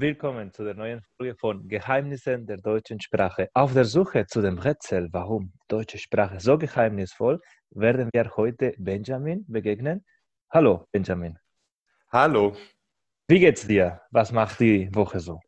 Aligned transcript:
Willkommen 0.00 0.50
zu 0.50 0.64
der 0.64 0.72
neuen 0.72 1.02
Folge 1.18 1.36
von 1.36 1.68
Geheimnissen 1.68 2.46
der 2.46 2.56
deutschen 2.56 2.98
Sprache. 3.02 3.50
Auf 3.52 3.74
der 3.74 3.84
Suche 3.84 4.24
zu 4.24 4.40
dem 4.40 4.56
Rätsel, 4.56 5.10
warum 5.12 5.52
deutsche 5.68 5.98
Sprache 5.98 6.40
so 6.40 6.56
geheimnisvoll, 6.56 7.38
werden 7.68 8.08
wir 8.10 8.34
heute 8.34 8.72
Benjamin 8.78 9.44
begegnen. 9.46 10.02
Hallo, 10.50 10.86
Benjamin. 10.90 11.36
Hallo. 12.10 12.56
Wie 13.28 13.40
geht's 13.40 13.66
dir? 13.66 14.00
Was 14.10 14.32
macht 14.32 14.60
die 14.60 14.88
Woche 14.94 15.20
so? 15.20 15.38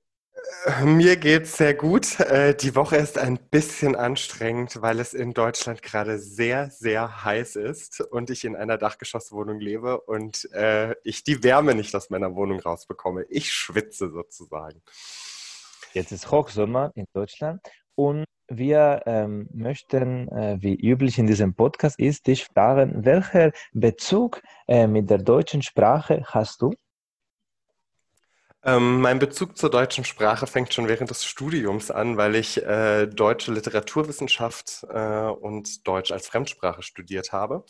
Mir 0.85 1.17
geht's 1.17 1.57
sehr 1.57 1.75
gut. 1.75 2.21
Äh, 2.21 2.55
die 2.55 2.75
Woche 2.77 2.97
ist 2.97 3.19
ein 3.19 3.39
bisschen 3.51 3.97
anstrengend, 3.97 4.81
weil 4.81 5.01
es 5.01 5.13
in 5.13 5.35
Deutschland 5.35 5.83
gerade 5.83 6.19
sehr, 6.19 6.71
sehr 6.71 7.25
heiß 7.25 7.57
ist 7.57 8.01
und 8.01 8.31
ich 8.31 8.45
in 8.45 8.55
einer 8.55 8.79
Dachgeschosswohnung 8.79 9.59
lebe 9.59 10.01
und 10.01 10.49
äh, 10.53 10.95
ich 11.03 11.25
die 11.25 11.43
Wärme 11.43 11.75
nicht 11.75 11.95
aus 11.95 12.11
meiner 12.11 12.35
Wohnung 12.37 12.61
rausbekomme. 12.61 13.25
Ich 13.29 13.53
schwitze 13.53 14.11
sozusagen. 14.11 14.83
Jetzt 15.93 16.13
ist 16.13 16.31
Hochsommer 16.31 16.93
in 16.95 17.07
Deutschland 17.13 17.61
und 17.95 18.25
wir 18.49 19.03
ähm, 19.07 19.49
möchten, 19.53 20.29
äh, 20.29 20.59
wie 20.61 20.75
üblich 20.75 21.19
in 21.19 21.27
diesem 21.27 21.55
Podcast 21.55 21.99
ist, 21.99 22.27
dich 22.27 22.45
fragen, 22.45 23.05
welcher 23.05 23.53
Bezug 23.73 24.43
äh, 24.69 24.87
mit 24.87 25.11
der 25.11 25.19
deutschen 25.19 25.63
Sprache 25.63 26.23
hast 26.27 26.63
du? 26.63 26.73
Ähm, 28.65 29.01
mein 29.01 29.19
Bezug 29.19 29.59
zur 29.59 29.71
deutschen 29.71 30.05
Sprache 30.05 30.47
fängt 30.47 30.73
schon 30.73 30.87
während 30.87 31.11
des 31.11 31.25
Studiums 31.25 31.91
an, 31.91 32.17
weil 32.17 32.37
ich 32.37 32.63
äh, 32.63 33.09
deutsche 33.09 33.53
Literaturwissenschaft 33.53 34.87
äh, 34.89 35.27
und 35.27 35.85
Deutsch 35.89 36.13
als 36.13 36.29
Fremdsprache 36.29 36.83
studiert 36.83 37.33
habe. 37.33 37.65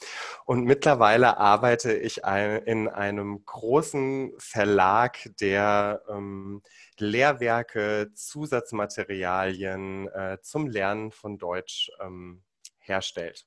Und 0.45 0.65
mittlerweile 0.65 1.39
arbeite 1.39 1.95
ich 1.95 2.27
ein, 2.27 2.63
in 2.65 2.89
einem 2.89 3.43
großen 3.47 4.33
Verlag, 4.37 5.31
der 5.41 6.03
ähm, 6.11 6.63
Lehrwerke, 6.99 8.11
Zusatzmaterialien 8.15 10.09
äh, 10.09 10.39
zum 10.43 10.67
Lernen 10.67 11.11
von 11.11 11.39
Deutsch 11.39 11.91
ähm, 12.03 12.43
herstellt. 12.81 13.47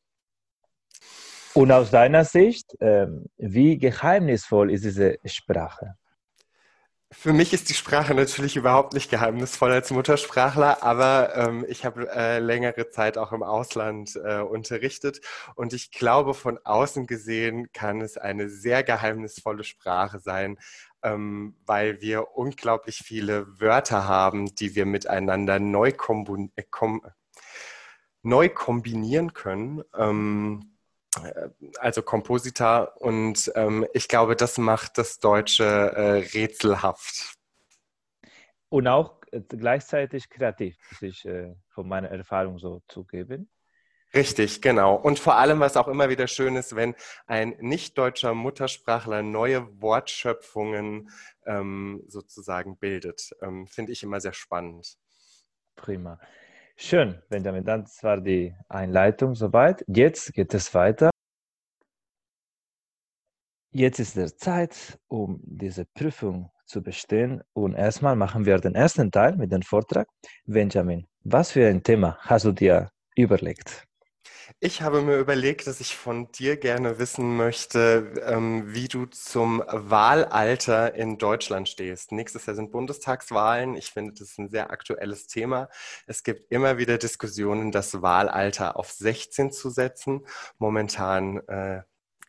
Und 1.54 1.72
aus 1.72 1.92
deiner 1.92 2.26
Sicht, 2.26 2.76
ähm, 2.80 3.28
wie 3.38 3.78
geheimnisvoll 3.78 4.72
ist 4.72 4.84
diese 4.84 5.20
Sprache? 5.26 5.96
Für 7.12 7.34
mich 7.34 7.54
ist 7.54 7.70
die 7.70 7.76
Sprache 7.76 8.16
natürlich 8.16 8.56
überhaupt 8.56 8.94
nicht 8.94 9.12
geheimnisvoll 9.12 9.72
als 9.72 9.92
Muttersprachler, 9.92 10.82
aber 10.84 11.36
ähm, 11.36 11.66
ich 11.68 11.86
habe 11.86 12.10
äh, 12.12 12.40
längere 12.40 12.90
Zeit 12.90 13.18
auch 13.18 13.32
im 13.32 13.44
Ausland 13.44 14.16
äh, 14.16 14.40
unterrichtet 14.40 15.22
und 15.56 15.74
ich 15.74 15.92
glaube, 15.92 16.34
von 16.34 16.58
außen 16.64 17.06
gesehen 17.06 17.72
kann 17.74 18.02
es 18.02 18.18
eine 18.18 18.50
sehr 18.50 18.84
geheimnisvolle 18.84 19.64
Sprache 19.64 20.20
sein, 20.20 20.58
ähm, 21.04 21.56
weil 21.66 22.02
wir 22.02 22.36
unglaublich 22.36 23.02
viele 23.06 23.60
Wörter 23.60 24.08
haben, 24.08 24.56
die 24.56 24.76
wir 24.76 24.88
miteinander 24.88 25.60
neu, 25.60 25.90
äh, 25.90 26.64
kom 26.70 27.02
neu 28.24 28.50
kombinieren 28.50 29.34
können. 29.34 29.84
Ähm, 29.96 30.62
äh, 30.62 30.75
also 31.80 32.02
Kompositor 32.02 32.94
und 33.02 33.52
ähm, 33.56 33.86
ich 33.94 34.08
glaube, 34.08 34.36
das 34.36 34.58
macht 34.58 34.98
das 34.98 35.20
Deutsche 35.20 35.64
äh, 35.64 36.38
rätselhaft. 36.38 37.36
Und 38.70 38.88
auch 38.88 39.22
äh, 39.32 39.42
gleichzeitig 39.42 40.30
kreativ, 40.30 40.78
muss 40.92 41.02
ich 41.02 41.26
äh, 41.26 41.56
von 41.70 41.88
meiner 41.88 42.10
Erfahrung 42.10 42.60
so 42.60 42.82
zugeben. 42.88 43.50
Richtig, 44.14 44.62
genau. 44.62 44.96
Und 44.96 45.20
vor 45.20 45.36
allem, 45.36 45.60
was 45.60 45.76
auch 45.76 45.90
immer 45.90 46.08
wieder 46.08 46.28
schön 46.28 46.56
ist, 46.56 46.76
wenn 46.76 46.96
ein 47.28 47.56
nicht-deutscher 47.60 48.34
Muttersprachler 48.34 49.24
neue 49.24 49.82
Wortschöpfungen 49.82 51.10
ähm, 51.46 52.02
sozusagen 52.08 52.78
bildet. 52.78 53.36
Ähm, 53.42 53.68
Finde 53.68 53.92
ich 53.92 54.04
immer 54.04 54.22
sehr 54.22 54.32
spannend. 54.34 54.98
Prima. 55.76 56.18
Schön, 56.78 57.22
Benjamin. 57.30 57.64
Das 57.64 58.04
war 58.04 58.20
die 58.20 58.54
Einleitung 58.68 59.34
soweit. 59.34 59.84
Jetzt 59.88 60.34
geht 60.34 60.54
es 60.54 60.74
weiter. 60.74 61.10
Jetzt 63.72 64.00
ist 64.00 64.18
es 64.18 64.38
Zeit, 64.38 65.00
um 65.08 65.40
diese 65.44 65.86
Prüfung 65.86 66.52
zu 66.66 66.82
bestehen. 66.84 67.42
Und 67.54 67.76
erstmal 67.76 68.16
machen 68.16 68.46
wir 68.46 68.58
den 68.60 68.76
ersten 68.76 69.10
Teil 69.10 69.38
mit 69.38 69.52
dem 69.52 69.62
Vortrag. 69.62 70.08
Benjamin, 70.46 71.08
was 71.24 71.52
für 71.52 71.68
ein 71.68 71.82
Thema 71.82 72.18
hast 72.20 72.46
du 72.46 72.52
dir 72.52 72.90
überlegt? 73.16 73.86
Ich 74.60 74.82
habe 74.82 75.02
mir 75.02 75.18
überlegt, 75.18 75.68
dass 75.68 75.80
ich 75.80 75.96
von 75.96 76.32
dir 76.32 76.58
gerne 76.58 77.00
wissen 77.00 77.36
möchte, 77.36 78.14
ähm, 78.26 78.74
wie 78.74 78.88
du 78.88 79.06
zum 79.06 79.64
Wahlalter 79.68 80.96
in 80.96 81.18
Deutschland 81.18 81.70
stehst. 81.70 82.12
Nächstes 82.12 82.46
Jahr 82.46 82.56
sind 82.56 82.72
Bundestagswahlen. 82.72 83.76
Ich 83.76 83.92
finde, 83.92 84.14
das 84.14 84.32
ist 84.32 84.40
ein 84.40 84.50
sehr 84.50 84.72
aktuelles 84.72 85.28
Thema. 85.28 85.70
Es 86.08 86.24
gibt 86.24 86.52
immer 86.52 86.78
wieder 86.78 86.98
Diskussionen, 86.98 87.72
das 87.72 88.02
Wahlalter 88.02 88.78
auf 88.78 88.92
16 88.92 89.52
zu 89.52 89.70
setzen. 89.70 90.26
Momentan 90.58 91.40
äh, 91.48 91.82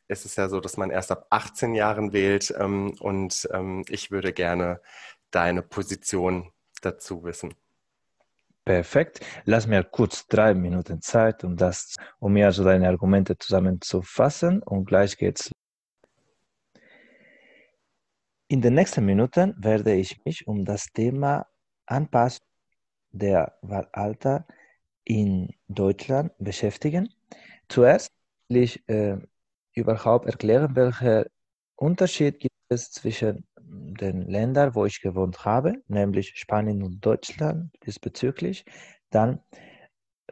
ist 0.09 0.25
es 0.27 0.37
ja 0.37 0.49
so, 0.49 0.61
dass 0.61 0.77
man 0.77 0.91
erst 0.91 1.11
ab 1.13 1.27
18 1.31 1.75
Jahren 1.75 2.13
wählt. 2.13 2.55
Ähm, 2.59 2.97
und 3.01 3.49
ähm, 3.53 3.84
ich 3.89 4.11
würde 4.11 4.33
gerne 4.33 4.81
deine 5.31 5.63
Position 5.63 6.53
dazu 6.83 7.25
wissen. 7.25 7.55
Perfekt. 8.66 9.21
Lass 9.44 9.69
mir 9.69 9.84
kurz 9.84 10.27
drei 10.27 10.53
Minuten 10.53 11.00
Zeit, 11.00 11.44
um 11.44 11.56
das, 11.56 11.94
um 12.19 12.32
mir 12.32 12.47
also 12.47 12.65
deine 12.65 12.88
Argumente 12.88 13.38
zusammenzufassen 13.38 14.60
und 14.60 14.87
gleich 14.87 15.16
geht's. 15.16 15.53
In 18.49 18.60
den 18.60 18.75
nächsten 18.75 19.04
Minuten 19.06 19.54
werde 19.56 19.94
ich 19.94 20.25
mich 20.25 20.49
um 20.49 20.65
das 20.65 20.87
Thema 20.87 21.47
Anpassung 21.87 22.44
der 23.12 23.56
Wahlalter 23.62 24.47
in 25.04 25.54
Deutschland 25.69 26.33
beschäftigen. 26.38 27.09
Zuerst 27.69 28.10
will 28.48 28.65
ich 28.65 28.88
äh, 28.88 29.16
überhaupt 29.75 30.27
erklären, 30.27 30.75
welcher 30.75 31.27
Unterschied 31.77 32.41
gibt 32.41 32.54
es 32.69 32.91
zwischen 32.91 33.47
den 34.01 34.23
Ländern, 34.23 34.75
wo 34.75 34.87
ich 34.87 35.01
gewohnt 35.01 35.45
habe, 35.45 35.75
nämlich 35.89 36.33
Spanien 36.37 36.83
und 36.83 37.05
Deutschland 37.05 37.71
diesbezüglich. 37.85 38.65
Dann 39.11 39.41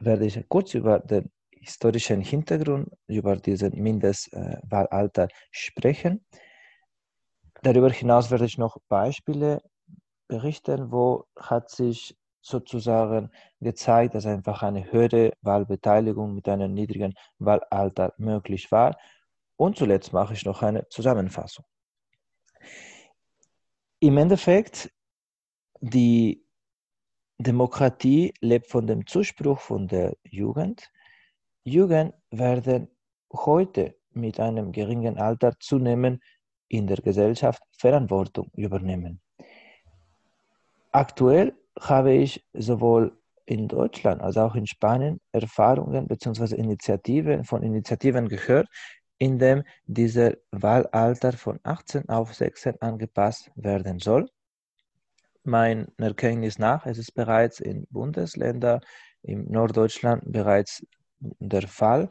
werde 0.00 0.26
ich 0.26 0.42
kurz 0.48 0.74
über 0.74 1.00
den 1.00 1.30
historischen 1.50 2.20
Hintergrund, 2.20 2.88
über 3.06 3.36
diesen 3.36 3.80
Mindestwahlalter 3.80 5.28
sprechen. 5.50 6.24
Darüber 7.62 7.90
hinaus 7.90 8.30
werde 8.30 8.44
ich 8.44 8.58
noch 8.58 8.76
Beispiele 8.88 9.60
berichten, 10.28 10.92
wo 10.92 11.24
hat 11.38 11.70
sich 11.70 12.16
sozusagen 12.42 13.30
gezeigt, 13.60 14.14
dass 14.14 14.26
einfach 14.26 14.62
eine 14.62 14.92
höhere 14.92 15.32
Wahlbeteiligung 15.40 16.34
mit 16.34 16.48
einem 16.48 16.74
niedrigen 16.74 17.14
Wahlalter 17.38 18.12
möglich 18.18 18.70
war. 18.70 18.96
Und 19.56 19.78
zuletzt 19.78 20.12
mache 20.12 20.34
ich 20.34 20.44
noch 20.44 20.62
eine 20.62 20.86
Zusammenfassung. 20.88 21.64
Im 24.04 24.18
Endeffekt, 24.18 24.92
die 25.80 26.44
Demokratie 27.38 28.34
lebt 28.42 28.66
von 28.66 28.86
dem 28.86 29.06
Zuspruch 29.06 29.58
von 29.58 29.88
der 29.88 30.14
Jugend. 30.24 30.92
Jugend 31.64 32.12
werden 32.30 32.88
heute 33.32 33.96
mit 34.10 34.38
einem 34.38 34.72
geringen 34.72 35.16
Alter 35.16 35.58
zunehmend 35.58 36.22
in 36.68 36.86
der 36.86 36.98
Gesellschaft 36.98 37.62
Verantwortung 37.78 38.50
übernehmen. 38.56 39.22
Aktuell 40.92 41.54
habe 41.80 42.12
ich 42.12 42.44
sowohl 42.52 43.18
in 43.46 43.68
Deutschland 43.68 44.20
als 44.20 44.36
auch 44.36 44.54
in 44.54 44.66
Spanien 44.66 45.18
Erfahrungen 45.32 46.06
bzw. 46.08 46.56
Initiativen 46.56 47.42
von 47.44 47.62
Initiativen 47.62 48.28
gehört, 48.28 48.68
in 49.18 49.38
dem 49.38 49.64
dieser 49.86 50.34
Wahlalter 50.50 51.32
von 51.32 51.60
18 51.62 52.08
auf 52.08 52.34
16 52.34 52.80
angepasst 52.80 53.50
werden 53.54 53.98
soll. 53.98 54.28
Meiner 55.44 55.86
Erkenntnis 55.98 56.58
nach 56.58 56.86
ist 56.86 56.98
es 56.98 57.12
bereits 57.12 57.60
in 57.60 57.86
Bundesländern 57.90 58.80
in 59.22 59.50
Norddeutschland 59.50 60.22
bereits 60.26 60.86
der 61.18 61.66
Fall, 61.68 62.08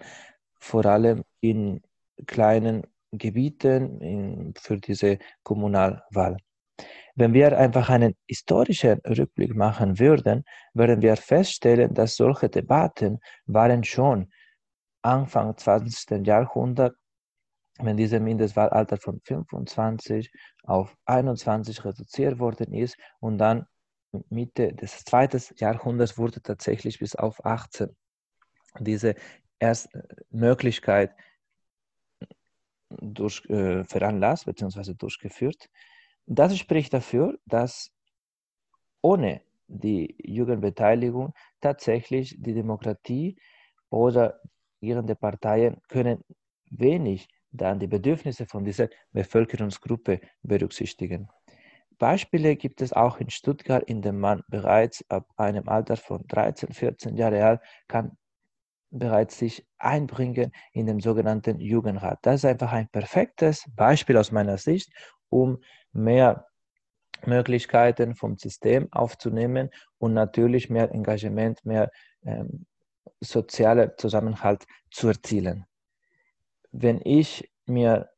vor 0.59 0.85
allem 0.85 1.23
in 1.41 1.81
kleinen 2.25 2.83
Gebieten 3.11 4.01
in, 4.01 4.53
für 4.59 4.77
diese 4.77 5.19
Kommunalwahl. 5.43 6.37
Wenn 7.15 7.33
wir 7.33 7.57
einfach 7.57 7.89
einen 7.89 8.15
historischen 8.27 8.99
Rückblick 9.05 9.55
machen 9.55 9.99
würden, 9.99 10.43
würden 10.73 11.01
wir 11.01 11.15
feststellen, 11.15 11.93
dass 11.93 12.15
solche 12.15 12.49
Debatten 12.49 13.19
waren 13.45 13.83
schon 13.83 14.31
Anfang 15.03 15.55
20. 15.55 16.25
Jahrhundert, 16.25 16.95
wenn 17.79 17.97
dieses 17.97 18.19
Mindestwahlalter 18.19 18.97
von 18.97 19.19
25 19.23 20.31
auf 20.63 20.95
21 21.05 21.83
reduziert 21.85 22.39
worden 22.39 22.73
ist 22.73 22.97
und 23.19 23.37
dann 23.37 23.65
Mitte 24.29 24.73
des 24.73 25.03
zweiten 25.05 25.41
Jahrhunderts 25.57 26.17
wurde 26.17 26.41
tatsächlich 26.41 26.99
bis 26.99 27.15
auf 27.15 27.43
18 27.45 27.95
diese 28.79 29.15
erste 29.59 29.99
äh, 29.99 30.15
Möglichkeit 30.29 31.15
durch, 32.89 33.43
äh, 33.49 33.83
veranlasst 33.85 34.45
bzw. 34.45 34.93
durchgeführt. 34.93 35.69
Das 36.25 36.57
spricht 36.57 36.93
dafür, 36.93 37.37
dass 37.45 37.91
ohne 39.01 39.41
die 39.67 40.15
Jugendbeteiligung 40.23 41.33
tatsächlich 41.59 42.35
die 42.39 42.53
Demokratie 42.53 43.37
oder 43.89 44.39
regierende 44.83 45.15
Parteien 45.15 45.77
können 45.87 46.23
wenig 46.69 47.29
dann 47.51 47.79
die 47.79 47.87
Bedürfnisse 47.87 48.45
von 48.45 48.65
dieser 48.65 48.89
Bevölkerungsgruppe 49.13 50.19
berücksichtigen. 50.41 51.29
Beispiele 51.99 52.57
gibt 52.57 52.81
es 52.81 52.91
auch 52.91 53.17
in 53.17 53.29
Stuttgart, 53.29 53.83
in 53.85 54.01
dem 54.01 54.19
man 54.19 54.43
bereits 54.49 55.05
ab 55.09 55.25
einem 55.37 55.69
Alter 55.69 55.95
von 55.95 56.27
13, 56.27 56.73
14 56.73 57.15
Jahre 57.15 57.45
alt 57.45 57.61
kann 57.87 58.17
bereits 58.89 59.39
sich 59.39 59.65
einbringen 59.77 60.51
in 60.73 60.85
den 60.85 60.99
sogenannten 60.99 61.59
Jugendrat. 61.59 62.19
Das 62.23 62.43
ist 62.43 62.45
einfach 62.45 62.73
ein 62.73 62.89
perfektes 62.89 63.65
Beispiel 63.75 64.17
aus 64.17 64.31
meiner 64.31 64.57
Sicht, 64.57 64.91
um 65.29 65.59
mehr 65.93 66.45
Möglichkeiten 67.25 68.15
vom 68.15 68.37
System 68.37 68.91
aufzunehmen 68.91 69.69
und 69.97 70.13
natürlich 70.13 70.69
mehr 70.69 70.91
Engagement, 70.91 71.65
mehr 71.65 71.89
ähm, 72.23 72.65
sozialer 73.23 73.97
Zusammenhalt 73.97 74.65
zu 74.91 75.07
erzielen. 75.07 75.65
Wenn 76.71 77.01
ich 77.03 77.51
mir 77.65 78.09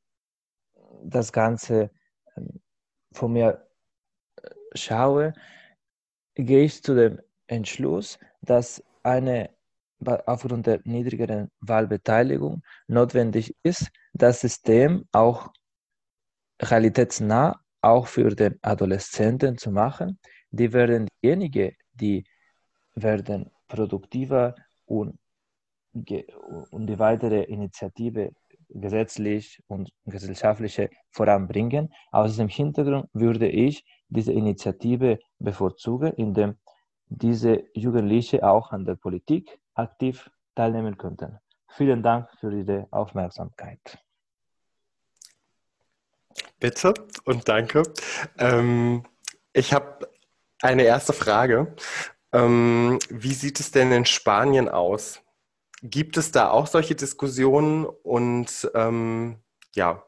das 1.03 1.31
Ganze 1.31 1.91
ähm, 2.35 2.61
von 3.11 3.33
mir 3.33 3.67
äh, 4.37 4.49
schaue, 4.73 5.33
gehe 6.35 6.65
ich 6.65 6.83
zu 6.83 6.95
dem 6.95 7.21
Entschluss, 7.47 8.19
dass 8.41 8.83
eine 9.03 9.55
aufgrund 10.25 10.67
der 10.67 10.81
niedrigeren 10.83 11.49
Wahlbeteiligung 11.61 12.63
notwendig 12.87 13.55
ist, 13.63 13.89
das 14.13 14.41
System 14.41 15.07
auch 15.11 15.51
realitätsnah 16.61 17.59
auch 17.81 18.07
für 18.07 18.29
den 18.35 18.57
Adoleszenten 18.61 19.57
zu 19.57 19.71
machen. 19.71 20.19
Die 20.51 20.73
werden 20.73 21.07
diejenigen, 21.21 21.75
die 21.93 22.25
werden 22.95 23.51
produktiver 23.67 24.55
und, 24.85 25.17
und 25.93 26.87
die 26.87 26.99
weitere 26.99 27.43
Initiative 27.43 28.31
gesetzlich 28.69 29.61
und 29.67 29.91
gesellschaftliche 30.05 30.89
voranbringen. 31.11 31.93
Aus 32.11 32.31
diesem 32.31 32.47
Hintergrund 32.47 33.09
würde 33.13 33.47
ich 33.47 33.85
diese 34.09 34.33
Initiative 34.33 35.19
bevorzugen, 35.39 36.13
indem 36.13 36.57
diese 37.07 37.63
Jugendliche 37.73 38.43
auch 38.47 38.71
an 38.71 38.85
der 38.85 38.95
Politik 38.95 39.59
aktiv 39.75 40.29
teilnehmen 40.55 40.97
könnten. 40.97 41.39
Vielen 41.69 42.01
Dank 42.01 42.29
für 42.39 42.51
Ihre 42.51 42.87
Aufmerksamkeit. 42.91 43.99
Bitte 46.59 46.93
und 47.25 47.47
danke. 47.47 47.83
Ähm, 48.37 49.03
ich 49.53 49.73
habe 49.73 50.09
eine 50.61 50.83
erste 50.83 51.13
Frage. 51.13 51.75
Ähm, 52.35 52.99
wie 53.09 53.33
sieht 53.33 53.61
es 53.61 53.71
denn 53.71 53.93
in 53.93 54.03
Spanien 54.03 54.67
aus? 54.67 55.21
Gibt 55.81 56.17
es 56.17 56.33
da 56.33 56.49
auch 56.49 56.67
solche 56.67 56.93
Diskussionen 56.93 57.85
und 57.85 58.69
ähm, 58.75 59.37
ja? 59.73 60.03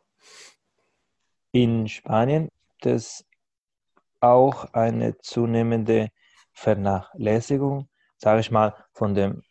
In 1.53 1.88
Spanien 1.88 2.50
gibt 2.68 2.85
es 2.85 3.25
auch 4.19 4.74
eine 4.74 5.18
zunehmende 5.19 6.09
Vernachlässigung, 6.51 7.88
sage 8.18 8.41
ich 8.41 8.51
mal, 8.51 8.75
von 8.91 9.15
dem 9.15 9.41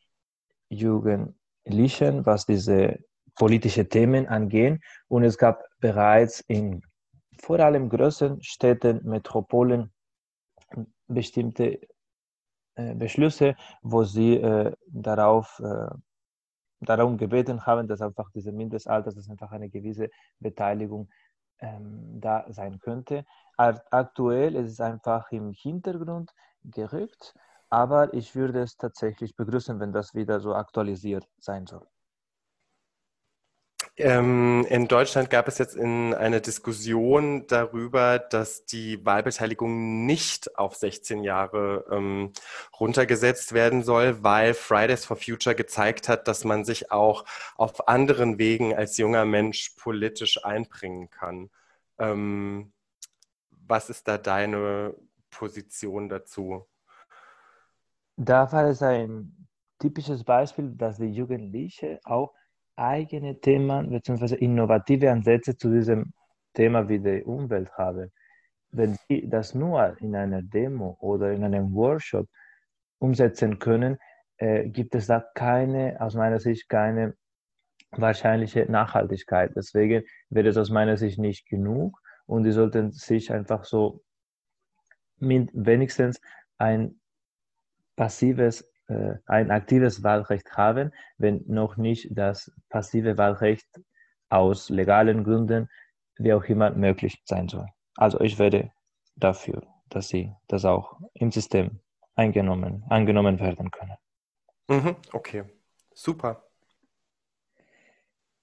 Jugendlichen, 0.69 2.26
was 2.26 2.44
diese 2.44 2.99
politische 3.37 3.88
Themen 3.88 4.26
angehen. 4.26 4.82
Und 5.08 5.25
es 5.25 5.38
gab 5.38 5.64
bereits 5.78 6.40
in 6.40 6.82
vor 7.40 7.58
allem 7.61 7.88
größeren 7.88 8.43
Städten, 8.43 9.00
Metropolen 9.05 9.94
bestimmte 11.06 11.81
Beschlüsse, 12.94 13.56
wo 13.82 14.05
sie 14.05 14.34
äh, 14.37 14.73
darauf 14.87 15.61
äh, 15.61 15.88
darum 16.81 17.17
gebeten 17.17 17.64
haben, 17.64 17.88
dass 17.88 18.02
einfach 18.02 18.31
diese 18.34 18.52
Mindestalter, 18.52 19.12
dass 19.12 19.31
einfach 19.31 19.52
eine 19.52 19.70
gewisse 19.70 20.11
Beteiligung 20.40 21.08
ähm, 21.61 22.20
da 22.20 22.44
sein 22.49 22.78
könnte. 22.78 23.25
Aktuell 23.56 24.55
ist 24.56 24.73
es 24.73 24.81
einfach 24.81 25.31
im 25.32 25.52
Hintergrund 25.52 26.32
gerückt, 26.64 27.34
aber 27.70 28.12
ich 28.12 28.34
würde 28.34 28.61
es 28.61 28.76
tatsächlich 28.76 29.34
begrüßen, 29.34 29.81
wenn 29.81 29.93
das 29.93 30.14
wieder 30.14 30.40
so 30.40 30.55
aktualisiert 30.55 31.26
sein 31.38 31.67
soll. 31.67 31.87
Ähm, 33.98 34.66
in 34.69 34.88
Deutschland 34.88 35.31
gab 35.31 35.48
es 35.48 35.56
jetzt 35.56 35.75
in 35.75 36.12
eine 36.12 36.43
Diskussion 36.43 37.46
darüber, 37.46 38.19
dass 38.19 38.66
die 38.66 39.02
Wahlbeteiligung 39.06 40.04
nicht 40.04 40.58
auf 40.58 40.75
16 40.76 41.22
Jahre 41.25 41.87
ähm, 41.90 42.32
runtergesetzt 42.78 43.54
werden 43.54 43.82
soll, 43.82 44.22
weil 44.22 44.52
Fridays 44.52 45.06
for 45.06 45.16
Future 45.16 45.54
gezeigt 45.54 46.10
hat, 46.10 46.28
dass 46.28 46.44
man 46.44 46.66
sich 46.66 46.93
auch 46.93 47.25
auf 47.56 47.88
anderen 47.88 48.38
Wegen 48.38 48.75
als 48.75 48.98
junger 48.98 49.25
Mensch 49.25 49.70
politisch 49.78 50.44
einbringen 50.44 51.08
kann. 51.08 51.49
Ähm, 51.99 52.72
was 53.66 53.88
ist 53.88 54.06
da 54.08 54.19
deine 54.19 54.94
Position 55.31 56.10
dazu? 56.10 56.66
Da 58.16 58.52
war 58.52 58.66
es 58.66 58.82
ein 58.82 59.49
typisches 59.78 60.22
Beispiel, 60.22 60.75
dass 60.75 60.99
die 60.99 61.12
Jugendliche 61.12 61.99
auch 62.04 62.34
eigene 62.76 63.40
Themen 63.40 63.90
bzw. 63.90 64.37
innovative 64.37 65.11
Ansätze 65.11 65.56
zu 65.56 65.70
diesem 65.70 66.12
Thema 66.55 66.88
wie 66.88 67.00
der 67.00 67.26
Umwelt 67.26 67.73
haben. 67.73 68.12
Wenn 68.70 68.96
sie 69.08 69.28
das 69.28 69.55
nur 69.55 69.96
in 70.00 70.14
einer 70.14 70.43
Demo 70.43 70.96
oder 71.00 71.32
in 71.32 71.44
einem 71.44 71.73
Workshop 71.75 72.28
umsetzen 72.99 73.58
können, 73.58 73.99
äh, 74.38 74.69
gibt 74.69 74.94
es 74.94 75.06
da 75.06 75.25
keine, 75.34 76.00
aus 76.00 76.14
meiner 76.14 76.38
Sicht, 76.38 76.69
keine 76.69 77.14
wahrscheinliche 77.93 78.70
Nachhaltigkeit. 78.70 79.52
Deswegen 79.56 80.05
wäre 80.28 80.49
es 80.49 80.56
aus 80.56 80.70
meiner 80.70 80.96
Sicht 80.96 81.19
nicht 81.19 81.49
genug 81.49 81.99
und 82.26 82.44
die 82.44 82.52
sollten 82.52 82.93
sich 82.93 83.32
einfach 83.32 83.64
so 83.64 84.02
mit 85.19 85.50
wenigstens 85.55 86.20
ein 86.58 87.00
passives 87.96 88.69
ein 88.88 89.50
aktives 89.50 90.03
Wahlrecht 90.03 90.56
haben, 90.56 90.93
wenn 91.19 91.44
noch 91.47 91.77
nicht 91.77 92.09
das 92.11 92.53
passive 92.69 93.19
Wahlrecht 93.19 93.67
aus 94.29 94.71
legalen 94.71 95.25
Gründen, 95.25 95.69
wie 96.19 96.33
auch 96.33 96.44
immer, 96.44 96.71
möglich 96.71 97.23
sein 97.25 97.49
soll. 97.49 97.67
Also 97.97 98.21
ich 98.21 98.38
werde 98.38 98.71
dafür, 99.17 99.62
dass 99.88 100.09
sie 100.09 100.33
das 100.49 100.65
auch 100.65 101.00
im 101.15 101.31
System 101.31 101.81
eingenommen, 102.14 102.85
angenommen 102.88 103.40
werden 103.40 103.71
können. 103.71 103.97
Mhm, 104.69 104.97
okay, 105.12 105.45
super. 105.93 106.43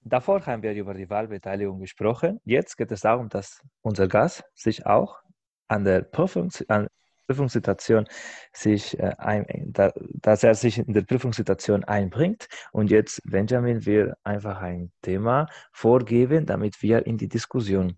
Davor 0.06 0.44
haben 0.44 0.62
wir 0.62 0.74
über 0.74 0.92
die 0.92 1.08
Wahlbeteiligung 1.08 1.80
gesprochen. 1.80 2.40
Jetzt 2.44 2.76
geht 2.76 2.92
es 2.92 3.00
darum, 3.00 3.30
dass 3.30 3.62
unser 3.80 4.06
Gast 4.06 4.44
sich 4.54 4.84
auch 4.84 5.22
an 5.66 5.84
der 5.84 6.02
Prüfung, 6.02 6.50
an 6.68 6.88
Prüfungssituation 7.26 8.06
sich 8.52 8.98
äh, 8.98 9.14
ein, 9.18 9.46
da, 9.72 9.92
dass 10.12 10.42
er 10.42 10.54
sich 10.54 10.78
in 10.78 10.92
der 10.92 11.02
Prüfungssituation 11.02 11.84
einbringt. 11.84 12.48
Und 12.72 12.90
jetzt, 12.90 13.20
Benjamin, 13.24 13.86
will 13.86 14.14
einfach 14.24 14.60
ein 14.60 14.92
Thema 15.02 15.46
vorgeben, 15.72 16.46
damit 16.46 16.82
wir 16.82 17.06
in 17.06 17.18
die 17.18 17.28
Diskussion 17.28 17.96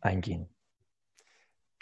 eingehen. 0.00 0.48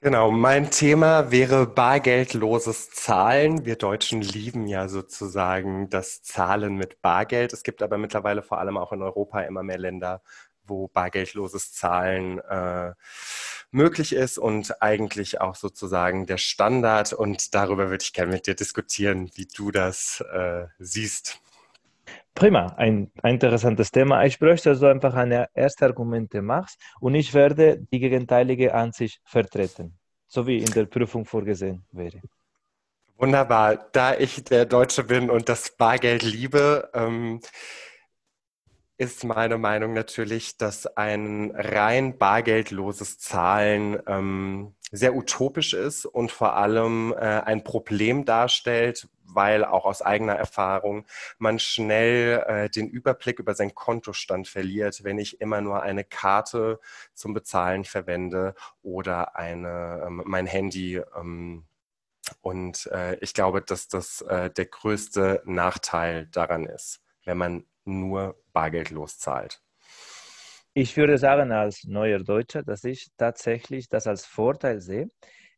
Genau, 0.03 0.31
mein 0.31 0.71
Thema 0.71 1.31
wäre 1.31 1.67
bargeldloses 1.67 2.91
Zahlen. 2.91 3.65
Wir 3.65 3.77
Deutschen 3.77 4.21
lieben 4.21 4.67
ja 4.67 4.89
sozusagen 4.89 5.89
das 5.89 6.23
Zahlen 6.23 6.77
mit 6.77 7.01
Bargeld. 7.01 7.55
Es 7.55 7.63
gibt 7.63 7.83
aber 7.83 7.97
mittlerweile 7.97 8.43
vor 8.43 8.59
allem 8.59 8.77
auch 8.77 8.93
in 8.93 9.01
Europa 9.03 9.41
immer 9.41 9.63
mehr 9.63 9.79
Länder, 9.79 10.23
wo 10.65 10.89
bargeldloses 10.89 11.73
Zahlen 11.73 12.41
äh, 12.41 12.93
möglich 13.77 14.13
ist 14.13 14.39
und 14.39 14.83
eigentlich 14.83 15.41
auch 15.41 15.55
sozusagen 15.55 16.27
der 16.27 16.39
Standard. 16.39 17.13
Und 17.13 17.55
darüber 17.55 17.91
würde 17.91 18.03
ich 18.03 18.13
gerne 18.13 18.33
mit 18.33 18.47
dir 18.47 18.57
diskutieren, 18.57 19.31
wie 19.35 19.47
du 19.47 19.71
das 19.71 20.25
äh, 20.33 20.67
siehst. 20.79 21.39
Prima, 22.35 22.75
ein, 22.77 23.11
ein, 23.23 23.35
interessantes 23.35 23.91
Thema. 23.91 24.25
Ich 24.25 24.39
bräuchte, 24.39 24.71
dass 24.71 24.81
du 24.81 24.87
einfach 24.87 25.15
eine 25.15 25.49
erste 25.55 25.87
Argumente 25.87 26.43
machst 26.43 26.79
und 27.01 27.15
ich 27.15 27.33
werde 27.33 27.79
die 27.91 27.99
gegenteilige 27.99 28.75
Ansicht 28.75 29.21
vertreten, 29.25 29.99
so 30.27 30.47
wie 30.47 30.59
in 30.59 30.71
der 30.73 30.85
Prüfung 30.85 31.25
vorgesehen 31.25 31.85
wäre. 31.93 32.21
Wunderbar. 33.17 33.89
Da 33.93 34.15
ich 34.15 34.45
der 34.45 34.67
Deutsche 34.67 35.05
bin 35.05 35.31
und 35.31 35.49
das 35.49 35.75
Bargeld 35.77 36.23
liebe, 36.23 36.91
ähm, 36.93 37.41
ist 38.99 39.25
meine 39.25 39.59
Meinung 39.59 39.93
natürlich, 39.93 40.57
dass 40.57 40.87
ein 40.87 41.53
rein 41.55 42.19
bargeldloses 42.19 43.19
Zahlen 43.19 43.99
ähm, 44.07 44.75
sehr 44.91 45.15
utopisch 45.15 45.75
ist 45.75 46.07
und 46.07 46.33
vor 46.33 46.55
allem 46.55 47.13
äh, 47.13 47.17
ein 47.17 47.65
Problem 47.65 48.25
darstellt, 48.25 49.09
weil 49.23 49.65
auch 49.65 49.85
aus 49.85 50.01
eigener 50.03 50.35
Erfahrung 50.35 51.05
man 51.39 51.59
schnell 51.59 52.45
äh, 52.47 52.71
den 52.71 52.89
Überblick 52.89 53.39
über 53.39 53.55
seinen 53.55 53.75
Kontostand 53.75 54.49
verliert, 54.49 55.05
wenn 55.05 55.19
ich 55.19 55.41
immer 55.41 55.61
nur 55.61 55.83
eine 55.83 56.05
Karte 56.05 56.81
zum 57.13 57.35
Bezahlen 57.35 57.85
verwende 57.85 58.55
oder 58.83 59.37
eine, 59.37 60.05
ähm, 60.07 60.23
mein 60.25 60.47
Handy 60.47 61.03
ähm, 61.17 61.67
Und 62.41 62.87
äh, 62.93 63.17
ich 63.17 63.35
glaube, 63.35 63.63
dass 63.63 63.89
das 63.89 64.23
äh, 64.23 64.51
der 64.51 64.67
größte 64.67 65.43
Nachteil 65.45 66.27
daran 66.29 66.67
ist, 66.67 67.01
wenn 67.25 67.39
man 67.39 67.65
nur 67.87 68.37
bargeldlos 68.53 69.19
zahlt. 69.19 69.61
Ich 70.75 70.97
würde 70.97 71.17
sagen, 71.17 71.53
als 71.53 71.85
neuer 71.85 72.19
Deutscher, 72.19 72.63
dass 72.63 72.85
ich 72.85 73.09
tatsächlich 73.17 73.89
das 73.89 74.07
als 74.07 74.27
Vorteil 74.27 74.81
sehe. 74.81 75.09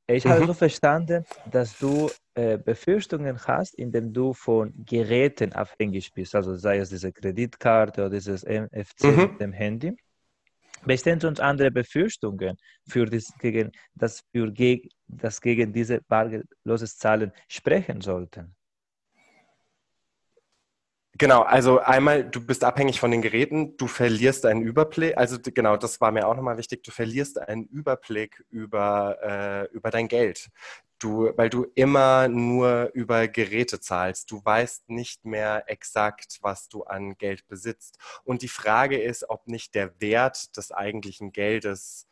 Ich 0.06 0.24
mhm. 0.24 0.30
habe 0.30 0.46
so 0.46 0.54
verstanden, 0.54 1.24
dass 1.50 1.76
du 1.78 2.08
äh, 2.34 2.56
Befürchtungen 2.56 3.38
hast, 3.46 3.74
indem 3.74 4.12
du 4.12 4.32
von 4.32 4.72
Geräten 4.86 5.52
abhängig 5.52 6.12
bist, 6.12 6.34
also 6.34 6.54
sei 6.54 6.78
es 6.78 6.88
diese 6.88 7.12
Kreditkarte 7.12 8.02
oder 8.02 8.10
dieses 8.10 8.44
MFC 8.44 9.04
mhm. 9.04 9.16
mit 9.16 9.40
dem 9.40 9.52
Handy. 9.52 9.96
Bestehen 10.84 11.18
sonst 11.18 11.40
andere 11.40 11.70
Befürchtungen 11.72 12.56
für 12.88 13.06
das, 13.06 13.32
gegen, 13.40 13.72
das, 13.94 14.22
für, 14.32 14.52
das 15.08 15.40
gegen 15.40 15.72
diese 15.72 16.00
bargeldloses 16.02 16.96
Zahlen 16.96 17.32
sprechen 17.48 18.00
sollten? 18.00 18.54
Genau, 21.18 21.42
also 21.42 21.80
einmal, 21.80 22.22
du 22.24 22.40
bist 22.40 22.62
abhängig 22.62 23.00
von 23.00 23.10
den 23.10 23.22
Geräten, 23.22 23.76
du 23.76 23.88
verlierst 23.88 24.46
einen 24.46 24.62
Überblick, 24.62 25.16
also 25.18 25.36
genau, 25.42 25.76
das 25.76 26.00
war 26.00 26.12
mir 26.12 26.28
auch 26.28 26.36
nochmal 26.36 26.58
wichtig, 26.58 26.84
du 26.84 26.92
verlierst 26.92 27.40
einen 27.40 27.64
Überblick 27.64 28.44
über, 28.50 29.18
äh, 29.20 29.74
über 29.74 29.90
dein 29.90 30.06
Geld. 30.06 30.48
Du, 31.00 31.32
weil 31.36 31.50
du 31.50 31.66
immer 31.74 32.28
nur 32.28 32.90
über 32.94 33.28
Geräte 33.28 33.80
zahlst. 33.80 34.30
Du 34.32 34.44
weißt 34.44 34.90
nicht 34.90 35.24
mehr 35.24 35.64
exakt, 35.66 36.38
was 36.40 36.68
du 36.68 36.82
an 36.84 37.16
Geld 37.18 37.46
besitzt. 37.46 37.98
Und 38.24 38.42
die 38.42 38.48
Frage 38.48 39.00
ist, 39.00 39.28
ob 39.28 39.46
nicht 39.46 39.74
der 39.76 40.00
Wert 40.00 40.56
des 40.56 40.72
eigentlichen 40.72 41.32
Geldes 41.32 42.08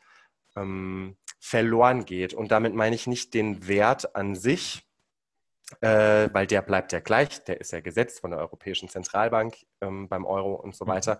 ähm, 0.56 1.16
verloren 1.40 2.04
geht. 2.04 2.34
Und 2.34 2.52
damit 2.52 2.74
meine 2.74 2.94
ich 2.94 3.06
nicht 3.08 3.34
den 3.34 3.66
Wert 3.66 4.14
an 4.16 4.36
sich, 4.36 4.86
äh, 5.80 6.28
weil 6.32 6.46
der 6.46 6.62
bleibt 6.62 6.92
ja 6.92 7.00
gleich, 7.00 7.42
der 7.44 7.60
ist 7.60 7.72
ja 7.72 7.80
gesetzt 7.80 8.20
von 8.20 8.30
der 8.30 8.40
Europäischen 8.40 8.88
Zentralbank 8.88 9.56
ähm, 9.80 10.08
beim 10.08 10.24
Euro 10.24 10.54
und 10.54 10.76
so 10.76 10.84
mhm. 10.84 10.90
weiter, 10.90 11.18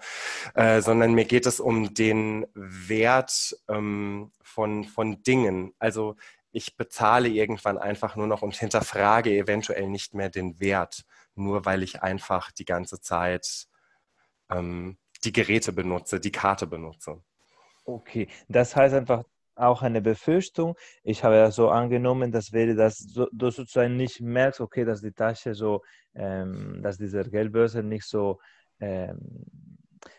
äh, 0.54 0.80
sondern 0.80 1.14
mir 1.14 1.24
geht 1.24 1.46
es 1.46 1.58
um 1.60 1.94
den 1.94 2.46
Wert 2.54 3.56
ähm, 3.68 4.30
von, 4.42 4.84
von 4.84 5.22
Dingen. 5.22 5.74
Also 5.78 6.16
ich 6.52 6.76
bezahle 6.76 7.28
irgendwann 7.28 7.76
einfach 7.76 8.16
nur 8.16 8.26
noch 8.26 8.42
und 8.42 8.56
hinterfrage 8.56 9.30
eventuell 9.30 9.88
nicht 9.88 10.14
mehr 10.14 10.30
den 10.30 10.60
Wert, 10.60 11.04
nur 11.34 11.64
weil 11.64 11.82
ich 11.82 12.02
einfach 12.02 12.50
die 12.52 12.64
ganze 12.64 13.00
Zeit 13.00 13.66
ähm, 14.50 14.96
die 15.24 15.32
Geräte 15.32 15.72
benutze, 15.72 16.20
die 16.20 16.32
Karte 16.32 16.66
benutze. 16.66 17.22
Okay, 17.84 18.28
das 18.48 18.74
heißt 18.74 18.94
einfach, 18.94 19.24
auch 19.56 19.82
eine 19.82 20.02
Befürchtung. 20.02 20.76
Ich 21.02 21.24
habe 21.24 21.36
ja 21.36 21.50
so 21.50 21.70
angenommen, 21.70 22.30
dass 22.30 22.52
wäre 22.52 22.74
das 22.74 22.98
so, 22.98 23.26
du 23.32 23.50
sozusagen 23.50 23.96
nicht 23.96 24.20
merkst, 24.20 24.60
okay, 24.60 24.84
dass 24.84 25.00
die 25.00 25.12
Tasche 25.12 25.54
so, 25.54 25.82
ähm, 26.14 26.80
dass 26.82 26.98
dieser 26.98 27.24
Geldbörse 27.24 27.82
nicht 27.82 28.04
so, 28.04 28.38
ähm, 28.80 29.46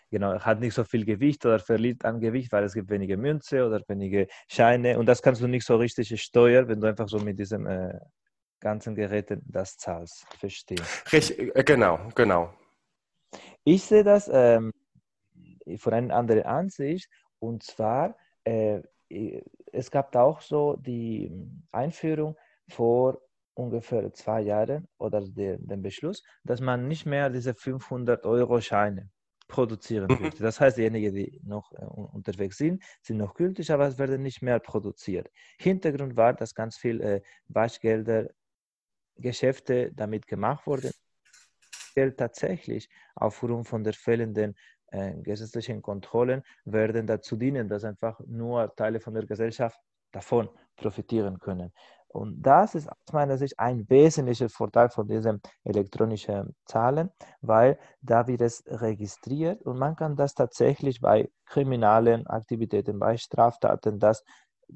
genau, 0.10 0.40
hat 0.40 0.60
nicht 0.60 0.74
so 0.74 0.84
viel 0.84 1.06
Gewicht 1.06 1.46
oder 1.46 1.60
verliert 1.60 2.04
an 2.04 2.20
Gewicht, 2.20 2.52
weil 2.52 2.64
es 2.64 2.74
gibt 2.74 2.90
wenige 2.90 3.18
Münze 3.18 3.66
oder 3.66 3.82
wenige 3.88 4.28
Scheine 4.48 4.98
und 4.98 5.06
das 5.06 5.22
kannst 5.22 5.42
du 5.42 5.48
nicht 5.48 5.66
so 5.66 5.78
richtig 5.78 6.22
steuern, 6.22 6.68
wenn 6.68 6.82
du 6.82 6.88
einfach 6.88 7.08
so 7.08 7.20
mit 7.20 7.38
diesem 7.38 7.68
äh, 7.68 8.00
ganzen 8.60 8.96
Geräten 8.96 9.42
das 9.46 9.78
zahlst. 9.78 10.26
Verstehe. 10.40 10.82
Richtig, 11.12 11.56
äh, 11.56 11.64
genau, 11.64 12.00
genau. 12.16 12.54
Ich 13.64 13.84
sehe 13.84 14.04
das 14.04 14.30
ähm, 14.34 14.72
von 15.78 15.94
einer 15.94 16.16
anderen 16.16 16.44
Ansicht 16.44 17.10
und 17.40 17.64
zwar 17.64 18.16
äh, 18.46 18.82
es 19.10 19.92
gab 19.92 20.16
auch 20.16 20.42
so 20.42 20.76
die 20.76 21.32
Einführung 21.72 22.36
vor 22.70 23.22
ungefähr 23.54 24.14
zwei 24.14 24.42
Jahren 24.42 24.88
oder 24.98 25.22
den, 25.22 25.66
den 25.68 25.82
Beschluss, 25.82 26.24
dass 26.44 26.62
man 26.62 26.88
nicht 26.88 27.06
mehr 27.06 27.30
diese 27.30 27.56
500 27.56 28.26
Euro 28.26 28.62
Scheine 28.62 29.10
produzieren 29.48 30.08
mhm. 30.10 30.20
würde. 30.20 30.38
Das 30.38 30.60
heißt, 30.60 30.78
diejenigen, 30.78 31.14
die 31.14 31.42
noch 31.44 31.72
äh, 31.72 31.86
unterwegs 31.86 32.58
sind, 32.58 32.84
sind 33.02 33.18
noch 33.18 33.34
gültig, 33.34 33.72
aber 33.72 33.88
es 33.88 33.98
werden 33.98 34.22
nicht 34.22 34.42
mehr 34.42 34.60
produziert. 34.60 35.30
Hintergrund 35.58 36.16
war, 36.16 36.34
dass 36.34 36.54
ganz 36.54 36.78
viel 36.78 37.02
äh, 37.02 37.22
Waschgelder, 37.48 38.30
Geschäfte 39.16 39.92
damit 39.94 40.28
gemacht 40.28 40.68
wurden. 40.68 40.92
Geld 41.96 42.18
tatsächlich 42.18 42.88
aufgrund 43.16 43.68
von 43.68 43.84
der 43.84 43.94
fehlenden 43.94 44.56
äh, 44.92 45.14
gesetzlichen 45.22 45.82
Kontrollen 45.82 46.44
werden 46.66 47.08
dazu 47.08 47.36
dienen, 47.36 47.68
dass 47.70 47.84
einfach 47.84 48.20
nur 48.26 48.74
Teile 48.76 49.00
von 49.00 49.14
der 49.14 49.26
Gesellschaft 49.26 49.80
davon 50.12 50.50
profitieren 50.76 51.40
können. 51.40 51.72
Und 52.08 52.42
das 52.42 52.74
ist 52.74 52.88
aus 52.90 53.14
meiner 53.14 53.38
Sicht 53.38 53.60
ein 53.60 53.88
wesentlicher 53.90 54.50
Vorteil 54.50 54.90
von 54.90 55.08
diesem 55.08 55.42
elektronischen 55.64 56.56
Zahlen, 56.66 57.12
weil 57.42 57.78
da 58.02 58.28
wird 58.28 58.42
es 58.42 58.64
registriert 58.66 59.62
und 59.64 59.78
man 59.78 59.96
kann 59.96 60.16
das 60.16 60.34
tatsächlich 60.34 61.02
bei 61.02 61.30
kriminellen 61.46 62.26
Aktivitäten, 62.28 62.98
bei 62.98 63.18
Straftaten, 63.18 64.00
das 64.00 64.24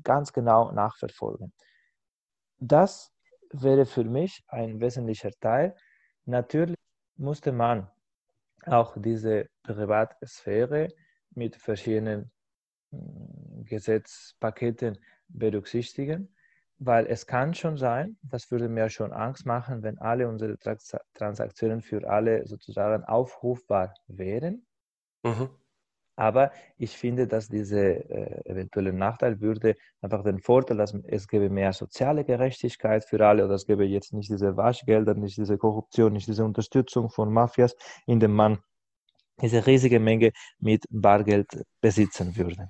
ganz 0.03 0.33
genau 0.33 0.71
nachverfolgen. 0.71 1.53
Das 2.59 3.11
wäre 3.51 3.85
für 3.85 4.03
mich 4.03 4.43
ein 4.47 4.79
wesentlicher 4.79 5.31
Teil. 5.39 5.75
Natürlich 6.25 6.77
musste 7.17 7.51
man 7.51 7.89
auch 8.67 8.97
diese 8.97 9.49
Privatsphäre 9.63 10.89
mit 11.31 11.55
verschiedenen 11.55 12.31
hm, 12.91 13.65
Gesetzpaketen 13.65 14.99
berücksichtigen, 15.29 16.35
weil 16.79 17.07
es 17.07 17.27
kann 17.27 17.53
schon 17.53 17.77
sein, 17.77 18.17
das 18.23 18.51
würde 18.51 18.69
mir 18.69 18.89
schon 18.89 19.13
Angst 19.13 19.45
machen, 19.45 19.83
wenn 19.83 19.99
alle 19.99 20.27
unsere 20.27 20.57
Transaktionen 21.13 21.81
für 21.81 22.09
alle 22.09 22.47
sozusagen 22.47 23.03
aufrufbar 23.05 23.93
wären. 24.07 24.65
Mhm. 25.23 25.60
Aber 26.15 26.51
ich 26.77 26.97
finde, 26.97 27.27
dass 27.27 27.47
dieser 27.47 28.09
äh, 28.09 28.41
eventuelle 28.45 28.93
Nachteil 28.93 29.39
würde 29.39 29.75
einfach 30.01 30.23
den 30.23 30.39
Vorteil, 30.39 30.77
dass 30.77 30.93
es 31.07 31.27
gäbe 31.27 31.49
mehr 31.49 31.73
soziale 31.73 32.23
Gerechtigkeit 32.23 33.05
für 33.05 33.25
alle 33.25 33.45
oder 33.45 33.55
es 33.55 33.65
gäbe 33.65 33.85
jetzt 33.85 34.13
nicht 34.13 34.29
diese 34.29 34.57
Waschgelder, 34.57 35.13
nicht 35.13 35.37
diese 35.37 35.57
Korruption, 35.57 36.13
nicht 36.13 36.27
diese 36.27 36.45
Unterstützung 36.45 37.09
von 37.09 37.31
Mafias, 37.31 37.75
indem 38.05 38.33
man 38.33 38.59
diese 39.41 39.65
riesige 39.65 39.99
Menge 39.99 40.31
mit 40.59 40.85
Bargeld 40.89 41.47
besitzen 41.81 42.35
würde. 42.35 42.69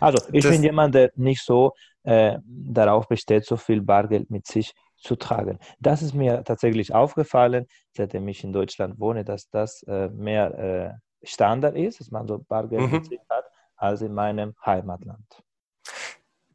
Also 0.00 0.18
ich 0.32 0.44
das 0.44 0.52
bin 0.52 0.62
jemand, 0.62 0.94
der 0.94 1.10
nicht 1.16 1.42
so 1.42 1.72
äh, 2.02 2.38
darauf 2.44 3.08
besteht, 3.08 3.46
so 3.46 3.56
viel 3.56 3.80
Bargeld 3.80 4.30
mit 4.30 4.46
sich 4.46 4.72
zu 4.96 5.16
tragen. 5.16 5.58
Das 5.80 6.02
ist 6.02 6.14
mir 6.14 6.44
tatsächlich 6.44 6.94
aufgefallen, 6.94 7.66
seitdem 7.96 8.28
ich 8.28 8.44
in 8.44 8.52
Deutschland 8.52 9.00
wohne, 9.00 9.24
dass 9.24 9.48
das 9.48 9.82
äh, 9.84 10.08
mehr 10.10 10.58
äh, 10.58 11.11
Standard 11.22 11.76
ist, 11.76 12.00
dass 12.00 12.10
man 12.10 12.26
so 12.26 12.38
Bargeld 12.38 12.90
mhm. 12.90 13.18
hat, 13.30 13.44
als 13.76 14.02
in 14.02 14.14
meinem 14.14 14.54
Heimatland. 14.64 15.42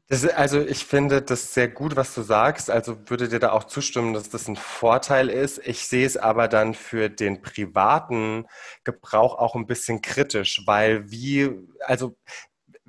Das, 0.09 0.25
also 0.25 0.61
ich 0.61 0.85
finde 0.85 1.21
das 1.21 1.53
sehr 1.53 1.67
gut, 1.67 1.97
was 1.97 2.15
du 2.15 2.21
sagst. 2.21 2.69
Also 2.69 2.97
würde 3.09 3.27
dir 3.27 3.39
da 3.39 3.51
auch 3.51 3.65
zustimmen, 3.65 4.13
dass 4.13 4.29
das 4.29 4.47
ein 4.47 4.55
Vorteil 4.55 5.29
ist. 5.29 5.59
Ich 5.67 5.85
sehe 5.85 6.05
es 6.05 6.15
aber 6.15 6.47
dann 6.47 6.73
für 6.73 7.09
den 7.09 7.41
privaten 7.41 8.45
Gebrauch 8.85 9.37
auch 9.37 9.55
ein 9.55 9.67
bisschen 9.67 10.01
kritisch, 10.01 10.63
weil 10.65 11.11
wie, 11.11 11.51
also 11.81 12.15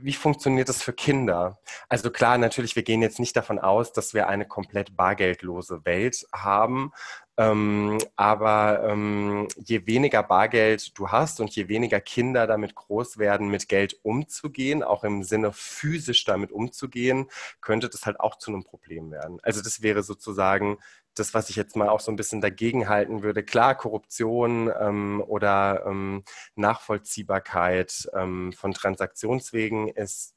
wie 0.00 0.12
funktioniert 0.12 0.68
das 0.68 0.82
für 0.82 0.92
Kinder? 0.92 1.58
Also 1.88 2.10
klar, 2.10 2.38
natürlich, 2.38 2.76
wir 2.76 2.82
gehen 2.82 3.02
jetzt 3.02 3.18
nicht 3.18 3.36
davon 3.36 3.58
aus, 3.58 3.92
dass 3.92 4.14
wir 4.14 4.28
eine 4.28 4.46
komplett 4.46 4.96
bargeldlose 4.96 5.84
Welt 5.84 6.26
haben. 6.32 6.92
Ähm, 7.36 7.98
aber 8.16 8.82
ähm, 8.84 9.48
je 9.56 9.86
weniger 9.86 10.22
Bargeld 10.22 10.98
du 10.98 11.08
hast 11.08 11.40
und 11.40 11.54
je 11.54 11.68
weniger 11.68 12.00
Kinder 12.00 12.46
damit 12.46 12.74
groß 12.74 13.18
werden, 13.18 13.48
mit 13.48 13.68
Geld 13.68 13.98
umzugehen, 14.02 14.82
auch 14.82 15.04
im 15.04 15.22
Sinne 15.22 15.52
physisch 15.52 16.24
damit 16.24 16.52
umzugehen, 16.52 17.28
könnte 17.60 17.88
das 17.88 18.06
halt 18.06 18.18
auch 18.20 18.38
zu 18.38 18.50
einem 18.50 18.64
Problem 18.64 19.10
werden. 19.10 19.38
Also 19.42 19.62
das 19.62 19.82
wäre 19.82 20.02
sozusagen 20.02 20.78
das, 21.18 21.34
was 21.34 21.50
ich 21.50 21.56
jetzt 21.56 21.76
mal 21.76 21.88
auch 21.88 22.00
so 22.00 22.12
ein 22.12 22.16
bisschen 22.16 22.40
dagegen 22.40 22.88
halten 22.88 23.22
würde. 23.22 23.42
Klar, 23.42 23.74
Korruption 23.74 24.72
ähm, 24.80 25.22
oder 25.26 25.84
ähm, 25.86 26.24
Nachvollziehbarkeit 26.54 28.08
ähm, 28.14 28.52
von 28.52 28.72
Transaktionswegen 28.72 29.88
ist 29.88 30.34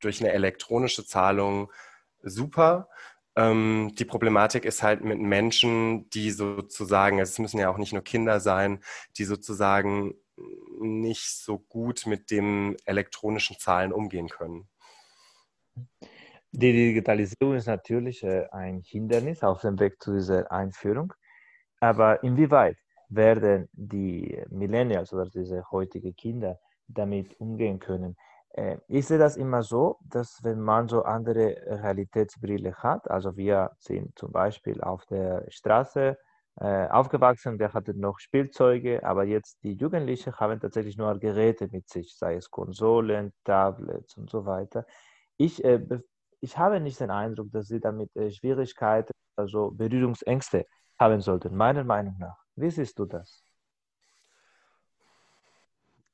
durch 0.00 0.20
eine 0.20 0.32
elektronische 0.32 1.06
Zahlung 1.06 1.72
super. 2.22 2.88
Ähm, 3.36 3.92
die 3.98 4.04
Problematik 4.04 4.64
ist 4.64 4.82
halt 4.82 5.04
mit 5.04 5.18
Menschen, 5.18 6.08
die 6.10 6.30
sozusagen, 6.30 7.18
es 7.18 7.38
müssen 7.38 7.58
ja 7.58 7.68
auch 7.70 7.78
nicht 7.78 7.92
nur 7.92 8.02
Kinder 8.02 8.40
sein, 8.40 8.82
die 9.18 9.24
sozusagen 9.24 10.14
nicht 10.80 11.30
so 11.30 11.58
gut 11.58 12.06
mit 12.06 12.30
den 12.30 12.76
elektronischen 12.84 13.58
Zahlen 13.58 13.92
umgehen 13.92 14.28
können. 14.28 14.68
Die 16.58 16.72
Digitalisierung 16.72 17.54
ist 17.56 17.66
natürlich 17.66 18.22
äh, 18.24 18.46
ein 18.50 18.80
Hindernis 18.80 19.42
auf 19.42 19.60
dem 19.60 19.78
Weg 19.78 20.02
zu 20.02 20.14
dieser 20.14 20.50
Einführung. 20.50 21.12
Aber 21.80 22.22
inwieweit 22.22 22.78
werden 23.10 23.68
die 23.74 24.42
Millennials 24.48 25.12
oder 25.12 25.28
diese 25.28 25.70
heutigen 25.70 26.16
Kinder 26.16 26.58
damit 26.88 27.38
umgehen 27.40 27.78
können? 27.78 28.16
Äh, 28.54 28.78
ich 28.88 29.06
sehe 29.06 29.18
das 29.18 29.36
immer 29.36 29.62
so, 29.62 29.98
dass 30.00 30.40
wenn 30.44 30.60
man 30.60 30.88
so 30.88 31.02
andere 31.02 31.56
Realitätsbrille 31.66 32.72
hat, 32.76 33.10
also 33.10 33.36
wir 33.36 33.72
sind 33.78 34.18
zum 34.18 34.32
Beispiel 34.32 34.80
auf 34.80 35.04
der 35.04 35.44
Straße 35.50 36.16
äh, 36.58 36.88
aufgewachsen, 36.88 37.58
wir 37.58 37.74
hatten 37.74 38.00
noch 38.00 38.18
Spielzeuge, 38.18 39.04
aber 39.04 39.24
jetzt 39.24 39.62
die 39.62 39.74
Jugendlichen 39.74 40.34
haben 40.36 40.58
tatsächlich 40.58 40.96
nur 40.96 41.18
Geräte 41.18 41.68
mit 41.70 41.90
sich, 41.90 42.16
sei 42.16 42.36
es 42.36 42.50
Konsolen, 42.50 43.34
Tablets 43.44 44.16
und 44.16 44.30
so 44.30 44.46
weiter. 44.46 44.86
Ich, 45.36 45.62
ich 46.40 46.58
habe 46.58 46.80
nicht 46.80 47.00
den 47.00 47.10
Eindruck, 47.10 47.50
dass 47.52 47.68
sie 47.68 47.80
damit 47.80 48.14
äh, 48.16 48.30
Schwierigkeiten, 48.30 49.12
also 49.36 49.70
Berührungsängste 49.70 50.66
haben 50.98 51.20
sollten, 51.20 51.56
meiner 51.56 51.84
Meinung 51.84 52.16
nach. 52.18 52.38
Wie 52.56 52.70
siehst 52.70 52.98
du 52.98 53.04
das? 53.04 53.42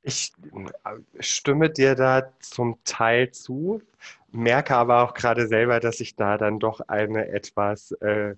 Ich 0.03 0.33
äh, 0.85 1.23
stimme 1.23 1.71
dir 1.71 1.95
da 1.95 2.33
zum 2.41 2.83
Teil 2.85 3.31
zu, 3.31 3.83
merke 4.33 4.75
aber 4.75 5.03
auch 5.03 5.15
gerade 5.15 5.47
selber, 5.47 5.79
dass 5.79 6.01
ich 6.01 6.17
da 6.17 6.39
dann 6.39 6.59
doch 6.59 6.81
eine 6.89 7.29
etwas 7.29 7.93
äh, 7.93 8.35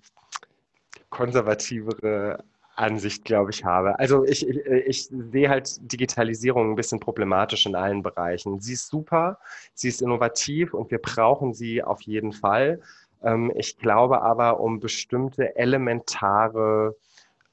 konservativere 1.09 2.43
Ansicht, 2.75 3.25
glaube 3.25 3.51
ich, 3.51 3.63
habe. 3.63 3.97
Also 3.99 4.25
ich, 4.25 4.47
ich, 4.47 4.57
ich, 4.65 5.03
sehe 5.07 5.49
halt 5.49 5.91
Digitalisierung 5.91 6.71
ein 6.71 6.75
bisschen 6.75 6.99
problematisch 6.99 7.65
in 7.65 7.75
allen 7.75 8.01
Bereichen. 8.01 8.59
Sie 8.59 8.73
ist 8.73 8.87
super, 8.87 9.39
sie 9.73 9.87
ist 9.87 10.01
innovativ 10.01 10.73
und 10.73 10.91
wir 10.91 10.99
brauchen 10.99 11.53
sie 11.53 11.83
auf 11.83 12.01
jeden 12.01 12.33
Fall. 12.33 12.81
Ähm, 13.23 13.51
ich 13.55 13.77
glaube 13.77 14.21
aber, 14.21 14.59
um 14.59 14.79
bestimmte 14.79 15.55
elementare 15.55 16.95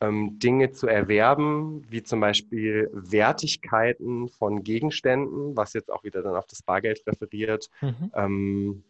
ähm, 0.01 0.39
Dinge 0.39 0.73
zu 0.73 0.89
erwerben, 0.89 1.87
wie 1.89 2.03
zum 2.03 2.21
Beispiel 2.21 2.91
Wertigkeiten 2.93 4.29
von 4.29 4.65
Gegenständen, 4.65 5.57
was 5.57 5.73
jetzt 5.73 5.91
auch 5.91 6.03
wieder 6.03 6.23
dann 6.23 6.35
auf 6.35 6.47
das 6.47 6.63
Bargeld 6.63 7.03
referiert, 7.07 7.71
mhm. 7.81 8.11
ähm, 8.15 8.85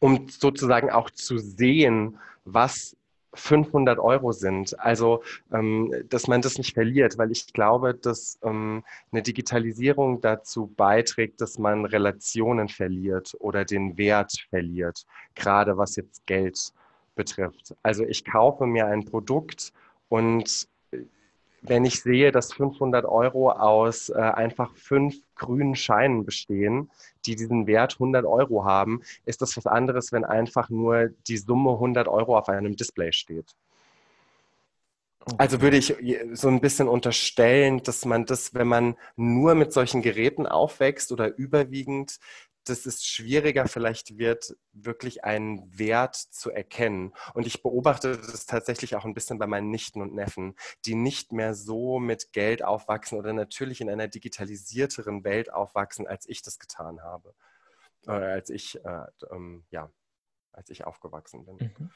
um 0.00 0.28
sozusagen 0.28 0.90
auch 0.90 1.10
zu 1.10 1.38
sehen, 1.38 2.18
was 2.44 2.96
500 3.34 3.98
Euro 3.98 4.32
sind. 4.32 4.78
Also, 4.80 5.22
ähm, 5.52 5.94
dass 6.08 6.26
man 6.26 6.40
das 6.42 6.58
nicht 6.58 6.74
verliert, 6.74 7.18
weil 7.18 7.30
ich 7.30 7.52
glaube, 7.52 7.94
dass 7.94 8.38
ähm, 8.42 8.84
eine 9.12 9.22
Digitalisierung 9.22 10.20
dazu 10.20 10.66
beiträgt, 10.76 11.40
dass 11.40 11.58
man 11.58 11.84
Relationen 11.84 12.68
verliert 12.68 13.36
oder 13.38 13.64
den 13.64 13.98
Wert 13.98 14.46
verliert, 14.50 15.06
gerade 15.34 15.76
was 15.76 15.96
jetzt 15.96 16.26
Geld 16.26 16.72
betrifft. 17.14 17.74
Also 17.82 18.04
ich 18.04 18.24
kaufe 18.24 18.66
mir 18.66 18.86
ein 18.86 19.04
Produkt 19.04 19.72
und 20.08 20.68
wenn 21.68 21.84
ich 21.84 22.02
sehe, 22.02 22.32
dass 22.32 22.52
500 22.52 23.04
Euro 23.04 23.50
aus 23.50 24.08
äh, 24.08 24.14
einfach 24.14 24.74
fünf 24.76 25.16
grünen 25.34 25.76
Scheinen 25.76 26.24
bestehen, 26.24 26.90
die 27.26 27.36
diesen 27.36 27.66
Wert 27.66 27.94
100 27.94 28.24
Euro 28.24 28.64
haben, 28.64 29.02
ist 29.24 29.42
das 29.42 29.56
was 29.56 29.66
anderes, 29.66 30.12
wenn 30.12 30.24
einfach 30.24 30.70
nur 30.70 31.10
die 31.26 31.36
Summe 31.36 31.72
100 31.72 32.08
Euro 32.08 32.38
auf 32.38 32.48
einem 32.48 32.76
Display 32.76 33.12
steht. 33.12 33.54
Also 35.36 35.60
würde 35.60 35.76
ich 35.76 35.96
so 36.32 36.48
ein 36.48 36.60
bisschen 36.60 36.88
unterstellen, 36.88 37.82
dass 37.82 38.04
man 38.04 38.24
das, 38.24 38.54
wenn 38.54 38.68
man 38.68 38.96
nur 39.16 39.54
mit 39.54 39.72
solchen 39.72 40.02
Geräten 40.02 40.46
aufwächst 40.46 41.12
oder 41.12 41.36
überwiegend, 41.36 42.18
dass 42.68 42.86
es 42.86 43.04
schwieriger 43.04 43.66
vielleicht 43.66 44.18
wird, 44.18 44.56
wirklich 44.72 45.24
einen 45.24 45.78
Wert 45.78 46.16
zu 46.16 46.50
erkennen. 46.50 47.14
Und 47.34 47.46
ich 47.46 47.62
beobachte 47.62 48.18
das 48.18 48.46
tatsächlich 48.46 48.96
auch 48.96 49.04
ein 49.04 49.14
bisschen 49.14 49.38
bei 49.38 49.46
meinen 49.46 49.70
Nichten 49.70 50.02
und 50.02 50.14
Neffen, 50.14 50.54
die 50.84 50.94
nicht 50.94 51.32
mehr 51.32 51.54
so 51.54 51.98
mit 51.98 52.32
Geld 52.32 52.62
aufwachsen 52.62 53.18
oder 53.18 53.32
natürlich 53.32 53.80
in 53.80 53.90
einer 53.90 54.08
digitalisierteren 54.08 55.24
Welt 55.24 55.52
aufwachsen, 55.52 56.06
als 56.06 56.28
ich 56.28 56.42
das 56.42 56.58
getan 56.58 57.02
habe. 57.02 57.34
Äh, 58.06 58.12
als 58.12 58.50
ich, 58.50 58.82
äh, 58.84 59.06
ähm, 59.30 59.64
ja, 59.70 59.90
als 60.52 60.70
ich 60.70 60.84
aufgewachsen 60.84 61.44
bin. 61.44 61.56
Mhm. 61.56 61.90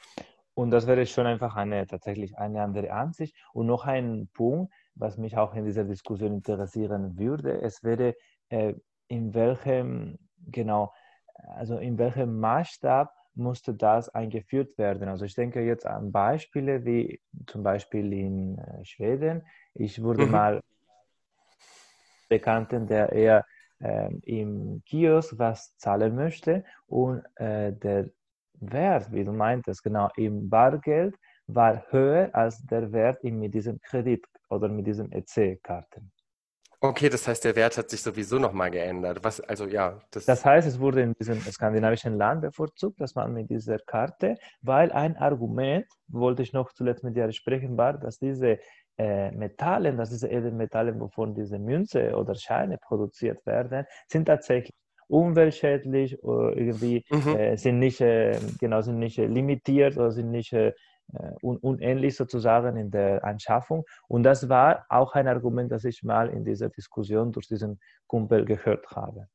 Und 0.55 0.71
das 0.71 0.87
wäre 0.87 1.07
schon 1.07 1.27
einfach 1.27 1.57
eine 1.57 1.87
tatsächlich 1.87 2.37
eine 2.37 2.63
andere 2.63 2.93
Ansicht. 2.93 3.35
Und 3.53 3.67
noch 3.67 3.87
ein 3.87 4.29
Punkt, 4.35 4.73
was 4.95 5.17
mich 5.17 5.37
auch 5.37 5.55
in 5.55 5.65
dieser 5.65 5.85
Diskussion 5.85 6.35
interessieren 6.35 7.19
würde, 7.19 7.63
es 7.63 7.83
wäre, 7.83 8.15
äh, 8.51 8.75
in 9.09 9.35
welchem 9.35 10.19
genau, 10.51 10.93
also 11.35 11.79
in 11.79 11.99
welchem 11.99 12.39
Maßstab 12.39 13.13
musste 13.35 13.75
das 13.75 14.09
eingeführt 14.11 14.77
werden? 14.79 15.09
Also 15.09 15.25
ich 15.25 15.35
denke 15.35 15.63
jetzt 15.63 15.87
an 15.87 16.13
Beispiele 16.13 16.85
wie 16.85 17.21
zum 17.47 17.63
Beispiel 17.63 18.13
in 18.13 18.59
äh, 18.59 18.85
Schweden. 18.85 19.47
Ich 19.75 20.03
wurde 20.03 20.27
mhm. 20.27 20.33
mal 20.33 20.61
bekannten, 22.29 22.87
der 22.87 23.13
eher 23.13 23.47
äh, 23.81 24.15
im 24.23 24.83
Kiosk 24.85 25.39
was 25.39 25.77
zahlen 25.79 26.15
möchte 26.15 26.65
und 26.87 27.23
äh, 27.37 27.73
der 27.73 28.11
Wert, 28.63 29.13
wie 29.13 29.25
du 29.25 29.33
meintest, 29.33 29.83
genau 29.83 30.09
im 30.17 30.49
Bargeld 30.49 31.17
war 31.47 31.85
höher 31.91 32.31
als 32.33 32.63
der 32.63 32.93
Wert 32.93 33.23
mit 33.25 33.55
diesem 33.55 33.81
Kredit 33.81 34.25
oder 34.49 34.69
mit 34.69 34.87
diesem 34.87 35.11
EC-Karten. 35.11 36.13
Okay, 36.85 37.09
das 37.09 37.29
heißt, 37.29 37.45
der 37.45 37.55
Wert 37.55 37.79
hat 37.79 37.91
sich 37.91 38.03
sowieso 38.03 38.41
nochmal 38.41 38.69
geändert. 38.69 39.21
Was, 39.23 39.41
also 39.41 39.67
ja. 39.67 40.01
Das, 40.11 40.25
das 40.25 40.45
heißt, 40.45 40.67
es 40.67 40.81
wurde 40.81 41.03
in 41.03 41.15
diesem 41.15 41.41
skandinavischen 41.41 42.17
Land 42.17 42.43
bevorzugt, 42.43 43.01
dass 43.01 43.15
man 43.15 43.33
mit 43.33 43.51
dieser 43.51 43.79
Karte, 43.79 44.37
weil 44.63 44.91
ein 44.91 45.17
Argument, 45.17 45.87
wollte 46.09 46.43
ich 46.43 46.53
noch 46.53 46.73
zuletzt 46.73 47.05
mit 47.05 47.15
dir 47.15 47.31
sprechen, 47.31 47.77
war, 47.77 47.97
dass 47.99 48.19
diese 48.19 48.59
äh, 48.99 49.31
Metallen, 49.31 49.97
dass 49.97 50.11
diese 50.11 50.29
Edelmetalle, 50.29 50.99
wovon 50.99 51.37
diese 51.37 51.61
Münze 51.61 52.17
oder 52.17 52.35
Scheine 52.35 52.79
produziert 52.79 53.47
werden, 53.47 53.87
sind 54.09 54.25
tatsächlich 54.25 54.75
umweltschädlich 55.09 56.23
oder 56.23 56.57
irgendwie 56.57 57.05
mhm. 57.11 57.37
äh, 57.37 57.57
sind 57.57 57.79
nicht 57.79 58.01
äh, 58.01 58.39
genau 58.59 58.81
sind 58.81 58.99
nicht 58.99 59.19
limitiert 59.19 59.97
oder 59.97 60.11
sind 60.11 60.31
nicht 60.31 60.53
äh, 60.53 60.73
äh, 61.15 61.33
unähnlich 61.43 62.17
sozusagen 62.17 62.77
in 62.77 62.91
der 62.91 63.23
Anschaffung. 63.25 63.85
Und 64.09 64.23
das 64.23 64.49
war 64.49 64.87
auch 64.89 65.13
ein 65.15 65.29
Argument, 65.29 65.71
das 65.71 65.85
ich 65.85 66.03
mal 66.03 66.31
in 66.31 66.45
dieser 66.45 66.71
Diskussion 66.71 67.33
durch 67.33 67.49
diesen 67.49 67.81
Kumpel 68.07 68.45
gehört 68.45 68.91
habe. 68.93 69.29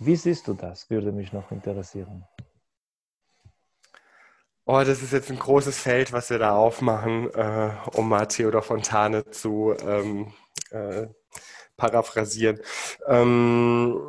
Wie 0.00 0.16
siehst 0.16 0.48
du 0.48 0.54
das? 0.54 0.90
Würde 0.90 1.12
mich 1.12 1.32
noch 1.32 1.52
interessieren. 1.52 2.24
Oh, 4.64 4.82
das 4.84 5.02
ist 5.02 5.12
jetzt 5.12 5.30
ein 5.30 5.38
großes 5.38 5.78
Feld, 5.78 6.12
was 6.12 6.30
wir 6.30 6.38
da 6.38 6.56
aufmachen, 6.56 7.32
äh, 7.34 7.70
um 7.94 8.08
mal 8.08 8.26
Theodor 8.26 8.62
Fontane 8.62 9.28
zu 9.30 9.74
ähm, 9.86 10.32
äh, 10.70 11.06
paraphrasieren. 11.76 12.60
Ähm, 13.06 14.00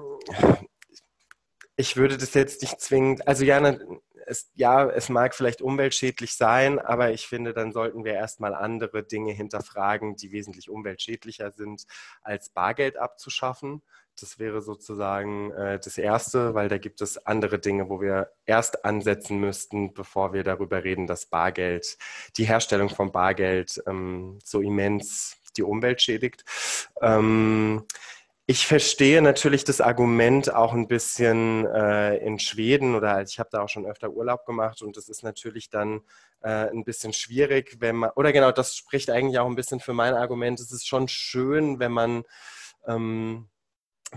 ich 1.75 1.97
würde 1.97 2.17
das 2.17 2.33
jetzt 2.33 2.61
nicht 2.61 2.79
zwingend, 2.79 3.27
also 3.27 3.43
ja, 3.43 3.59
es, 4.25 4.49
ja, 4.53 4.89
es 4.89 5.09
mag 5.09 5.35
vielleicht 5.35 5.61
umweltschädlich 5.61 6.35
sein, 6.35 6.79
aber 6.79 7.11
ich 7.11 7.27
finde, 7.27 7.53
dann 7.53 7.71
sollten 7.71 8.03
wir 8.05 8.13
erstmal 8.13 8.53
andere 8.53 9.03
Dinge 9.03 9.33
hinterfragen, 9.33 10.15
die 10.15 10.31
wesentlich 10.31 10.69
umweltschädlicher 10.69 11.51
sind, 11.51 11.85
als 12.21 12.49
Bargeld 12.49 12.97
abzuschaffen. 12.97 13.81
Das 14.19 14.37
wäre 14.37 14.61
sozusagen 14.61 15.51
äh, 15.51 15.79
das 15.79 15.97
Erste, 15.97 16.53
weil 16.53 16.69
da 16.69 16.77
gibt 16.77 17.01
es 17.01 17.25
andere 17.25 17.57
Dinge, 17.57 17.89
wo 17.89 17.99
wir 17.99 18.31
erst 18.45 18.85
ansetzen 18.85 19.39
müssten, 19.39 19.93
bevor 19.93 20.33
wir 20.33 20.43
darüber 20.43 20.83
reden, 20.83 21.07
dass 21.07 21.25
Bargeld, 21.25 21.97
die 22.37 22.45
Herstellung 22.45 22.89
von 22.89 23.11
Bargeld 23.11 23.81
ähm, 23.87 24.37
so 24.43 24.61
immens 24.61 25.37
die 25.57 25.63
Umwelt 25.63 26.01
schädigt. 26.01 26.45
Ähm, 27.01 27.85
ich 28.45 28.67
verstehe 28.67 29.21
natürlich 29.21 29.63
das 29.63 29.79
Argument 29.79 30.53
auch 30.53 30.73
ein 30.73 30.87
bisschen 30.89 31.65
äh, 31.65 32.17
in 32.17 32.39
Schweden 32.39 32.93
oder 32.93 33.21
ich 33.21 33.39
habe 33.39 33.49
da 33.51 33.61
auch 33.61 33.69
schon 33.69 33.85
öfter 33.85 34.09
Urlaub 34.09 34.45
gemacht 34.45 34.81
und 34.81 34.97
das 34.97 35.07
ist 35.07 35.23
natürlich 35.23 35.69
dann 35.69 36.01
äh, 36.41 36.69
ein 36.69 36.83
bisschen 36.83 37.13
schwierig, 37.13 37.77
wenn 37.79 37.95
man, 37.95 38.09
oder 38.15 38.33
genau, 38.33 38.51
das 38.51 38.75
spricht 38.75 39.09
eigentlich 39.09 39.39
auch 39.39 39.47
ein 39.47 39.55
bisschen 39.55 39.79
für 39.79 39.93
mein 39.93 40.13
Argument. 40.13 40.59
Es 40.59 40.73
ist 40.73 40.85
schon 40.85 41.07
schön, 41.07 41.79
wenn 41.79 41.93
man, 41.93 42.23
ähm, 42.85 43.47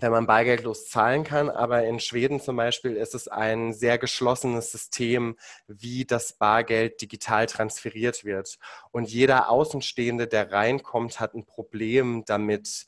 wenn 0.01 0.11
man 0.11 0.27
bargeldlos 0.27 0.89
zahlen 0.89 1.23
kann, 1.23 1.49
aber 1.49 1.85
in 1.85 2.01
Schweden 2.01 2.41
zum 2.41 2.57
Beispiel 2.57 2.97
ist 2.97 3.15
es 3.15 3.29
ein 3.29 3.73
sehr 3.73 3.97
geschlossenes 3.97 4.73
System, 4.73 5.37
wie 5.69 6.05
das 6.05 6.33
Bargeld 6.33 7.01
digital 7.01 7.47
transferiert 7.47 8.25
wird. 8.25 8.59
Und 8.91 9.09
jeder 9.09 9.51
Außenstehende, 9.51 10.27
der 10.27 10.51
reinkommt, 10.51 11.21
hat 11.21 11.35
ein 11.35 11.47
Problem 11.47 12.25
damit, 12.27 12.87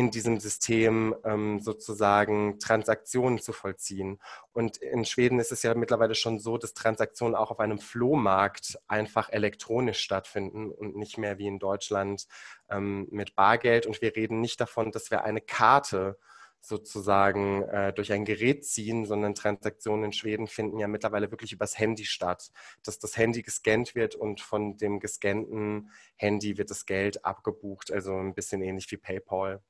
in 0.00 0.10
diesem 0.10 0.40
System 0.40 1.14
ähm, 1.24 1.60
sozusagen 1.60 2.58
Transaktionen 2.58 3.38
zu 3.38 3.52
vollziehen. 3.52 4.18
Und 4.54 4.78
in 4.78 5.04
Schweden 5.04 5.38
ist 5.38 5.52
es 5.52 5.62
ja 5.62 5.74
mittlerweile 5.74 6.14
schon 6.14 6.38
so, 6.38 6.56
dass 6.56 6.72
Transaktionen 6.72 7.34
auch 7.34 7.50
auf 7.50 7.60
einem 7.60 7.78
Flohmarkt 7.78 8.78
einfach 8.88 9.28
elektronisch 9.28 9.98
stattfinden 10.00 10.70
und 10.70 10.96
nicht 10.96 11.18
mehr 11.18 11.36
wie 11.36 11.48
in 11.48 11.58
Deutschland 11.58 12.28
ähm, 12.70 13.08
mit 13.10 13.34
Bargeld. 13.34 13.84
Und 13.84 14.00
wir 14.00 14.16
reden 14.16 14.40
nicht 14.40 14.58
davon, 14.62 14.90
dass 14.90 15.10
wir 15.10 15.22
eine 15.24 15.42
Karte 15.42 16.16
sozusagen 16.62 17.64
äh, 17.64 17.92
durch 17.92 18.10
ein 18.10 18.24
Gerät 18.24 18.64
ziehen, 18.64 19.04
sondern 19.04 19.34
Transaktionen 19.34 20.06
in 20.06 20.12
Schweden 20.14 20.46
finden 20.46 20.78
ja 20.78 20.88
mittlerweile 20.88 21.30
wirklich 21.30 21.52
übers 21.52 21.78
Handy 21.78 22.06
statt, 22.06 22.52
dass 22.84 22.98
das 22.98 23.18
Handy 23.18 23.42
gescannt 23.42 23.94
wird 23.94 24.14
und 24.14 24.40
von 24.40 24.78
dem 24.78 24.98
gescannten 24.98 25.90
Handy 26.16 26.56
wird 26.56 26.70
das 26.70 26.86
Geld 26.86 27.22
abgebucht, 27.22 27.92
also 27.92 28.16
ein 28.16 28.32
bisschen 28.32 28.62
ähnlich 28.62 28.90
wie 28.90 28.96
PayPal. 28.96 29.62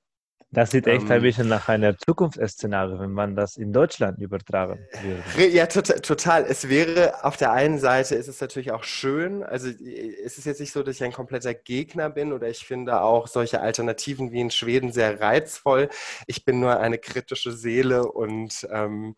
Das 0.52 0.72
sieht 0.72 0.88
echt 0.88 1.04
ähm, 1.04 1.12
ein 1.12 1.22
bisschen 1.22 1.48
nach 1.48 1.68
einer 1.68 1.96
Zukunftsszenario, 1.96 2.98
wenn 2.98 3.12
man 3.12 3.36
das 3.36 3.56
in 3.56 3.72
Deutschland 3.72 4.18
übertragen 4.18 4.80
würde. 5.00 5.48
Ja, 5.48 5.66
total, 5.66 6.00
total. 6.00 6.44
Es 6.44 6.68
wäre 6.68 7.24
auf 7.24 7.36
der 7.36 7.52
einen 7.52 7.78
Seite 7.78 8.16
ist 8.16 8.26
es 8.26 8.40
natürlich 8.40 8.72
auch 8.72 8.82
schön. 8.82 9.44
Also 9.44 9.68
es 9.68 10.38
ist 10.38 10.46
jetzt 10.46 10.58
nicht 10.58 10.72
so, 10.72 10.82
dass 10.82 10.96
ich 10.96 11.04
ein 11.04 11.12
kompletter 11.12 11.54
Gegner 11.54 12.10
bin 12.10 12.32
oder 12.32 12.48
ich 12.48 12.64
finde 12.64 13.00
auch 13.00 13.28
solche 13.28 13.60
Alternativen 13.60 14.32
wie 14.32 14.40
in 14.40 14.50
Schweden 14.50 14.92
sehr 14.92 15.20
reizvoll. 15.20 15.88
Ich 16.26 16.44
bin 16.44 16.58
nur 16.58 16.80
eine 16.80 16.98
kritische 16.98 17.52
Seele 17.52 18.10
und 18.10 18.66
ähm, 18.72 19.14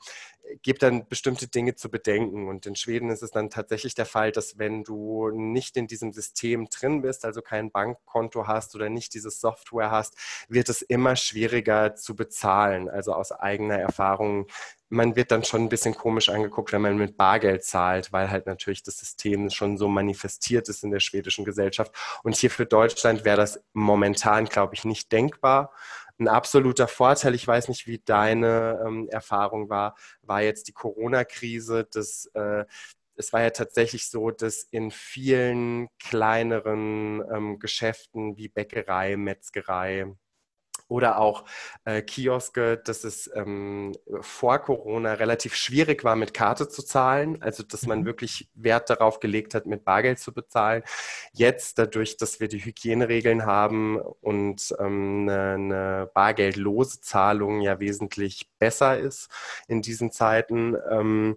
gibt 0.62 0.83
dann 0.83 1.09
bestimmte 1.09 1.48
Dinge 1.48 1.74
zu 1.74 1.90
bedenken. 1.90 2.48
Und 2.48 2.66
in 2.66 2.76
Schweden 2.76 3.11
ist 3.11 3.22
es 3.22 3.31
dann 3.31 3.50
tatsächlich 3.50 3.94
der 3.94 4.07
Fall, 4.07 4.33
dass 4.33 4.59
wenn 4.59 4.85
du 4.85 5.31
nicht 5.31 5.76
in 5.76 5.87
diesem 5.87 6.12
System 6.12 6.68
drin 6.68 7.02
bist, 7.02 7.24
also 7.24 7.42
kein 7.42 7.70
Bankkonto 7.70 8.46
hast 8.46 8.74
oder 8.74 8.88
nicht 8.88 9.14
diese 9.14 9.31
Software 9.31 9.90
hast, 9.90 10.16
wird 10.48 10.68
es 10.68 10.83
immer 10.83 11.16
schwieriger 11.16 11.94
zu 11.94 12.16
bezahlen. 12.16 12.88
Also 12.88 13.14
aus 13.14 13.33
eigener 13.33 13.78
Erfahrung 13.78 14.46
man 14.92 15.16
wird 15.16 15.31
dann 15.31 15.42
schon 15.42 15.62
ein 15.62 15.68
bisschen 15.70 15.94
komisch 15.94 16.28
angeguckt, 16.28 16.70
wenn 16.70 16.83
man 16.83 16.98
mit 16.98 17.16
Bargeld 17.16 17.64
zahlt, 17.64 18.12
weil 18.12 18.31
halt 18.31 18.46
natürlich 18.46 18.83
das 18.83 18.98
System 18.98 19.48
schon 19.48 19.78
so 19.78 19.88
manifestiert 19.88 20.68
ist 20.68 20.85
in 20.85 20.90
der 20.90 21.00
schwedischen 21.00 21.46
Gesellschaft. 21.46 21.92
Und 22.22 22.37
hier 22.37 22.50
für 22.50 22.66
Deutschland 22.66 23.24
wäre 23.24 23.38
das 23.38 23.64
momentan, 23.72 24.44
glaube 24.44 24.74
ich, 24.74 24.85
nicht 24.85 25.11
denkbar 25.11 25.72
ein 26.22 26.28
absoluter 26.28 26.88
Vorteil, 26.88 27.35
ich 27.35 27.46
weiß 27.46 27.68
nicht, 27.68 27.87
wie 27.87 27.98
deine 28.04 28.82
ähm, 28.87 29.08
Erfahrung 29.11 29.68
war, 29.68 29.96
war 30.22 30.42
jetzt 30.42 30.68
die 30.68 30.72
Corona-Krise. 30.72 31.88
Das, 31.92 32.26
äh, 32.35 32.64
es 33.16 33.32
war 33.32 33.42
ja 33.42 33.50
tatsächlich 33.50 34.08
so, 34.08 34.30
dass 34.30 34.62
in 34.70 34.90
vielen 34.90 35.88
kleineren 35.98 37.22
ähm, 37.32 37.58
Geschäften 37.58 38.37
wie 38.37 38.48
Bäckerei, 38.48 39.16
Metzgerei, 39.16 40.14
oder 40.92 41.18
auch 41.18 41.44
äh, 41.85 42.02
Kioske, 42.02 42.76
dass 42.76 43.02
es 43.05 43.31
ähm, 43.35 43.92
vor 44.20 44.59
Corona 44.59 45.14
relativ 45.14 45.55
schwierig 45.55 46.05
war, 46.05 46.16
mit 46.16 46.35
Karte 46.35 46.68
zu 46.68 46.83
zahlen, 46.83 47.40
also 47.42 47.62
dass 47.62 47.87
man 47.87 48.00
mhm. 48.00 48.07
wirklich 48.07 48.50
Wert 48.55 48.90
darauf 48.90 49.18
gelegt 49.18 49.55
hat, 49.55 49.66
mit 49.66 49.85
Bargeld 49.85 50.18
zu 50.18 50.35
bezahlen. 50.35 50.83
Jetzt, 51.33 51.78
dadurch, 51.78 52.18
dass 52.18 52.40
wir 52.40 52.48
die 52.48 52.62
Hygieneregeln 52.62 53.46
haben 53.46 53.98
und 53.98 54.74
ähm, 54.78 55.28
eine, 55.28 55.55
eine 55.55 56.11
bargeldlose 56.12 57.00
Zahlung 57.00 57.62
ja 57.62 57.81
wesentlich 57.81 58.50
besser 58.59 58.98
ist 58.98 59.31
in 59.68 59.81
diesen 59.81 60.12
Zeiten, 60.12 60.76
ähm, 60.90 61.37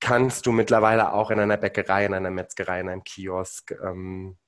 kannst 0.00 0.46
du 0.46 0.52
mittlerweile 0.52 1.12
auch 1.12 1.30
in 1.30 1.38
einer 1.38 1.56
Bäckerei, 1.56 2.06
in 2.06 2.14
einer 2.14 2.30
Metzgerei, 2.30 2.80
in 2.80 2.88
einem 2.88 3.04
Kiosk 3.04 3.72
ähm, 3.84 4.38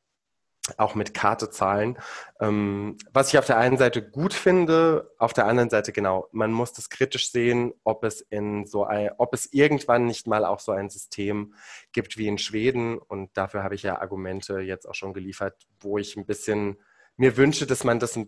auch 0.76 0.94
mit 0.94 1.12
Karte 1.12 1.50
zahlen. 1.50 1.98
Ähm, 2.40 2.96
was 3.12 3.28
ich 3.28 3.38
auf 3.38 3.46
der 3.46 3.58
einen 3.58 3.76
Seite 3.76 4.02
gut 4.08 4.32
finde, 4.32 5.12
auf 5.18 5.32
der 5.32 5.46
anderen 5.46 5.70
Seite 5.70 5.92
genau, 5.92 6.28
man 6.32 6.52
muss 6.52 6.72
das 6.72 6.88
kritisch 6.88 7.32
sehen, 7.32 7.72
ob 7.82 8.04
es 8.04 8.20
in 8.20 8.66
so 8.66 8.84
ein, 8.84 9.10
ob 9.18 9.34
es 9.34 9.52
irgendwann 9.52 10.06
nicht 10.06 10.26
mal 10.26 10.44
auch 10.44 10.60
so 10.60 10.72
ein 10.72 10.88
System 10.88 11.54
gibt 11.92 12.16
wie 12.16 12.28
in 12.28 12.38
Schweden. 12.38 12.98
Und 12.98 13.36
dafür 13.36 13.64
habe 13.64 13.74
ich 13.74 13.82
ja 13.82 14.00
Argumente 14.00 14.60
jetzt 14.60 14.88
auch 14.88 14.94
schon 14.94 15.14
geliefert, 15.14 15.66
wo 15.80 15.98
ich 15.98 16.16
ein 16.16 16.26
bisschen 16.26 16.78
mir 17.16 17.36
wünsche, 17.36 17.66
dass 17.66 17.84
man 17.84 17.98
das 17.98 18.18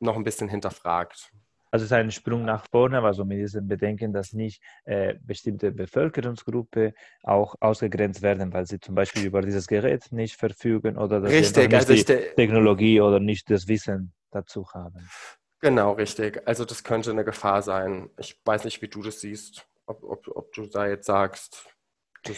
noch 0.00 0.16
ein 0.16 0.24
bisschen 0.24 0.48
hinterfragt. 0.48 1.32
Also 1.70 1.84
es 1.84 1.90
ist 1.90 1.92
ein 1.92 2.10
Sprung 2.10 2.44
nach 2.44 2.64
vorne, 2.70 3.02
also 3.02 3.24
mit 3.24 3.38
diesem 3.38 3.68
Bedenken, 3.68 4.12
dass 4.12 4.32
nicht 4.32 4.62
äh, 4.84 5.14
bestimmte 5.20 5.72
Bevölkerungsgruppen 5.72 6.92
auch 7.22 7.54
ausgegrenzt 7.60 8.22
werden, 8.22 8.52
weil 8.52 8.66
sie 8.66 8.80
zum 8.80 8.94
Beispiel 8.94 9.26
über 9.26 9.42
dieses 9.42 9.66
Gerät 9.66 10.10
nicht 10.10 10.36
verfügen 10.36 10.96
oder 10.96 11.20
dass 11.20 11.30
richtig, 11.30 11.54
sie 11.54 11.68
nicht 11.68 11.74
also 11.74 11.94
die 11.94 12.04
Technologie 12.04 13.00
oder 13.00 13.20
nicht 13.20 13.50
das 13.50 13.68
Wissen 13.68 14.12
dazu 14.30 14.66
haben. 14.72 15.08
Genau, 15.60 15.92
richtig. 15.92 16.46
Also 16.46 16.64
das 16.64 16.84
könnte 16.84 17.10
eine 17.10 17.24
Gefahr 17.24 17.62
sein. 17.62 18.10
Ich 18.18 18.40
weiß 18.44 18.64
nicht, 18.64 18.80
wie 18.80 18.88
du 18.88 19.02
das 19.02 19.20
siehst, 19.20 19.66
ob, 19.86 20.04
ob, 20.04 20.28
ob 20.28 20.52
du 20.52 20.66
da 20.66 20.86
jetzt 20.86 21.06
sagst. 21.06 21.74
Das 22.22 22.36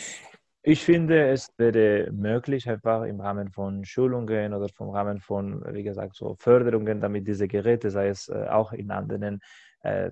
ich 0.63 0.85
finde, 0.85 1.29
es 1.29 1.49
wäre 1.57 2.11
möglich, 2.13 2.69
einfach 2.69 3.05
im 3.05 3.21
Rahmen 3.21 3.51
von 3.51 3.85
Schulungen 3.85 4.53
oder 4.53 4.69
vom 4.69 4.91
Rahmen 4.91 5.21
von, 5.21 5.65
wie 5.73 5.83
gesagt, 5.83 6.17
so 6.17 6.37
Förderungen, 6.39 7.01
damit 7.01 7.27
diese 7.27 7.49
Geräte, 7.49 7.91
sei 7.91 8.09
es 8.09 8.29
äh, 8.29 8.47
auch 8.49 8.73
in 8.73 8.91
anderen 8.91 9.41
äh, 9.83 10.11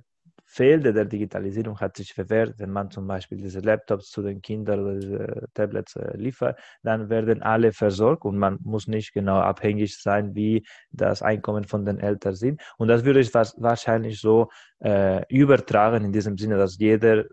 Felder 0.50 0.94
der 0.94 1.04
Digitalisierung 1.04 1.78
hat 1.78 1.98
sich 1.98 2.14
verwehrt, 2.14 2.54
wenn 2.58 2.70
man 2.70 2.90
zum 2.90 3.06
Beispiel 3.06 3.36
diese 3.36 3.60
Laptops 3.60 4.10
zu 4.10 4.22
den 4.22 4.40
Kindern 4.40 4.80
oder 4.80 4.94
diese 4.94 5.48
Tablets 5.52 5.94
äh, 5.96 6.16
liefert, 6.16 6.58
dann 6.82 7.10
werden 7.10 7.42
alle 7.42 7.72
versorgt 7.72 8.24
und 8.24 8.38
man 8.38 8.58
muss 8.62 8.88
nicht 8.88 9.12
genau 9.12 9.40
abhängig 9.40 9.98
sein, 9.98 10.34
wie 10.34 10.66
das 10.90 11.20
Einkommen 11.20 11.64
von 11.64 11.84
den 11.84 11.98
Eltern 12.00 12.34
sind. 12.34 12.62
Und 12.78 12.88
das 12.88 13.04
würde 13.04 13.20
ich 13.20 13.34
wahrscheinlich 13.34 14.20
so 14.20 14.48
äh, 14.82 15.22
übertragen 15.28 16.06
in 16.06 16.12
diesem 16.12 16.38
Sinne, 16.38 16.56
dass 16.56 16.78
jeder 16.78 17.26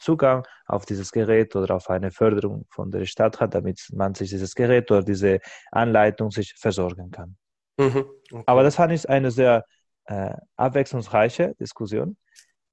Zugang 0.00 0.46
auf 0.66 0.86
dieses 0.86 1.12
Gerät 1.12 1.54
oder 1.54 1.76
auf 1.76 1.88
eine 1.90 2.10
Förderung 2.10 2.66
von 2.70 2.90
der 2.90 3.04
Stadt 3.06 3.40
hat, 3.40 3.54
damit 3.54 3.80
man 3.92 4.14
sich 4.14 4.30
dieses 4.30 4.54
Gerät 4.54 4.90
oder 4.90 5.02
diese 5.02 5.40
Anleitung 5.70 6.30
sich 6.30 6.54
versorgen 6.58 7.10
kann. 7.10 7.36
Mhm, 7.78 8.04
okay. 8.32 8.44
Aber 8.46 8.62
das 8.62 8.76
fand 8.76 8.92
ich 8.92 9.08
eine 9.08 9.30
sehr 9.30 9.64
äh, 10.06 10.34
abwechslungsreiche 10.56 11.54
Diskussion. 11.60 12.16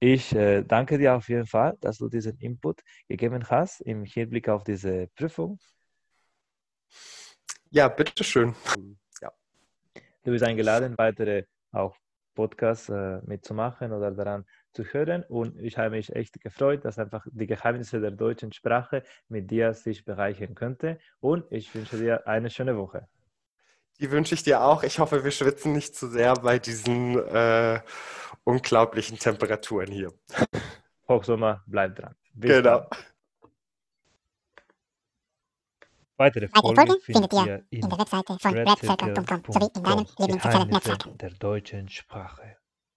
Ich 0.00 0.34
äh, 0.34 0.62
danke 0.62 0.96
dir 0.96 1.14
auf 1.14 1.28
jeden 1.28 1.46
Fall, 1.46 1.76
dass 1.80 1.98
du 1.98 2.08
diesen 2.08 2.38
Input 2.38 2.80
gegeben 3.08 3.48
hast 3.48 3.80
im 3.80 4.04
Hinblick 4.04 4.48
auf 4.48 4.62
diese 4.64 5.08
Prüfung. 5.16 5.58
Ja, 7.70 7.88
bitteschön. 7.88 8.54
Ja. 9.20 9.32
Du 10.22 10.30
bist 10.30 10.44
eingeladen, 10.44 10.94
weitere 10.96 11.44
auch 11.72 11.96
Podcasts 12.34 12.88
äh, 12.88 13.20
mitzumachen 13.26 13.92
oder 13.92 14.12
daran 14.12 14.44
zu 14.72 14.84
hören. 14.84 15.24
Und 15.28 15.58
ich 15.58 15.78
habe 15.78 15.90
mich 15.90 16.14
echt 16.14 16.40
gefreut, 16.40 16.84
dass 16.84 16.98
einfach 16.98 17.26
die 17.30 17.46
Geheimnisse 17.46 18.00
der 18.00 18.10
deutschen 18.10 18.52
Sprache 18.52 19.02
mit 19.28 19.50
dir 19.50 19.74
sich 19.74 20.04
bereichern 20.04 20.54
könnte. 20.54 20.98
Und 21.20 21.44
ich 21.50 21.74
wünsche 21.74 21.98
dir 21.98 22.26
eine 22.26 22.50
schöne 22.50 22.76
Woche. 22.76 23.08
Die 24.00 24.10
wünsche 24.10 24.34
ich 24.34 24.44
dir 24.44 24.62
auch. 24.62 24.84
Ich 24.84 24.98
hoffe, 25.00 25.24
wir 25.24 25.30
schwitzen 25.30 25.72
nicht 25.72 25.96
zu 25.96 26.08
sehr 26.08 26.34
bei 26.34 26.58
diesen 26.58 27.18
äh, 27.18 27.80
unglaublichen 28.44 29.18
Temperaturen 29.18 29.90
hier. 29.90 30.12
Hochsommer, 31.08 31.64
bleib 31.66 31.96
dran. 31.96 32.14
Bis 32.32 32.50
genau. 32.50 32.80
Dann. 32.80 32.98
Weitere 36.16 36.48
Folgen 36.48 37.00
findet 37.00 37.32
ihr 37.32 37.64
in 37.70 37.88
der 37.88 37.98
Webseite 37.98 38.38
von 38.40 38.54
redcircle.com 38.54 39.42
sowie 39.48 39.70
in 39.76 39.82
deinem 39.84 40.06
Lieblingssozialen 40.18 40.68
Netzwerk 40.68 41.18
der 41.18 41.30
deutschen 41.30 41.88
Sprache. 41.88 42.57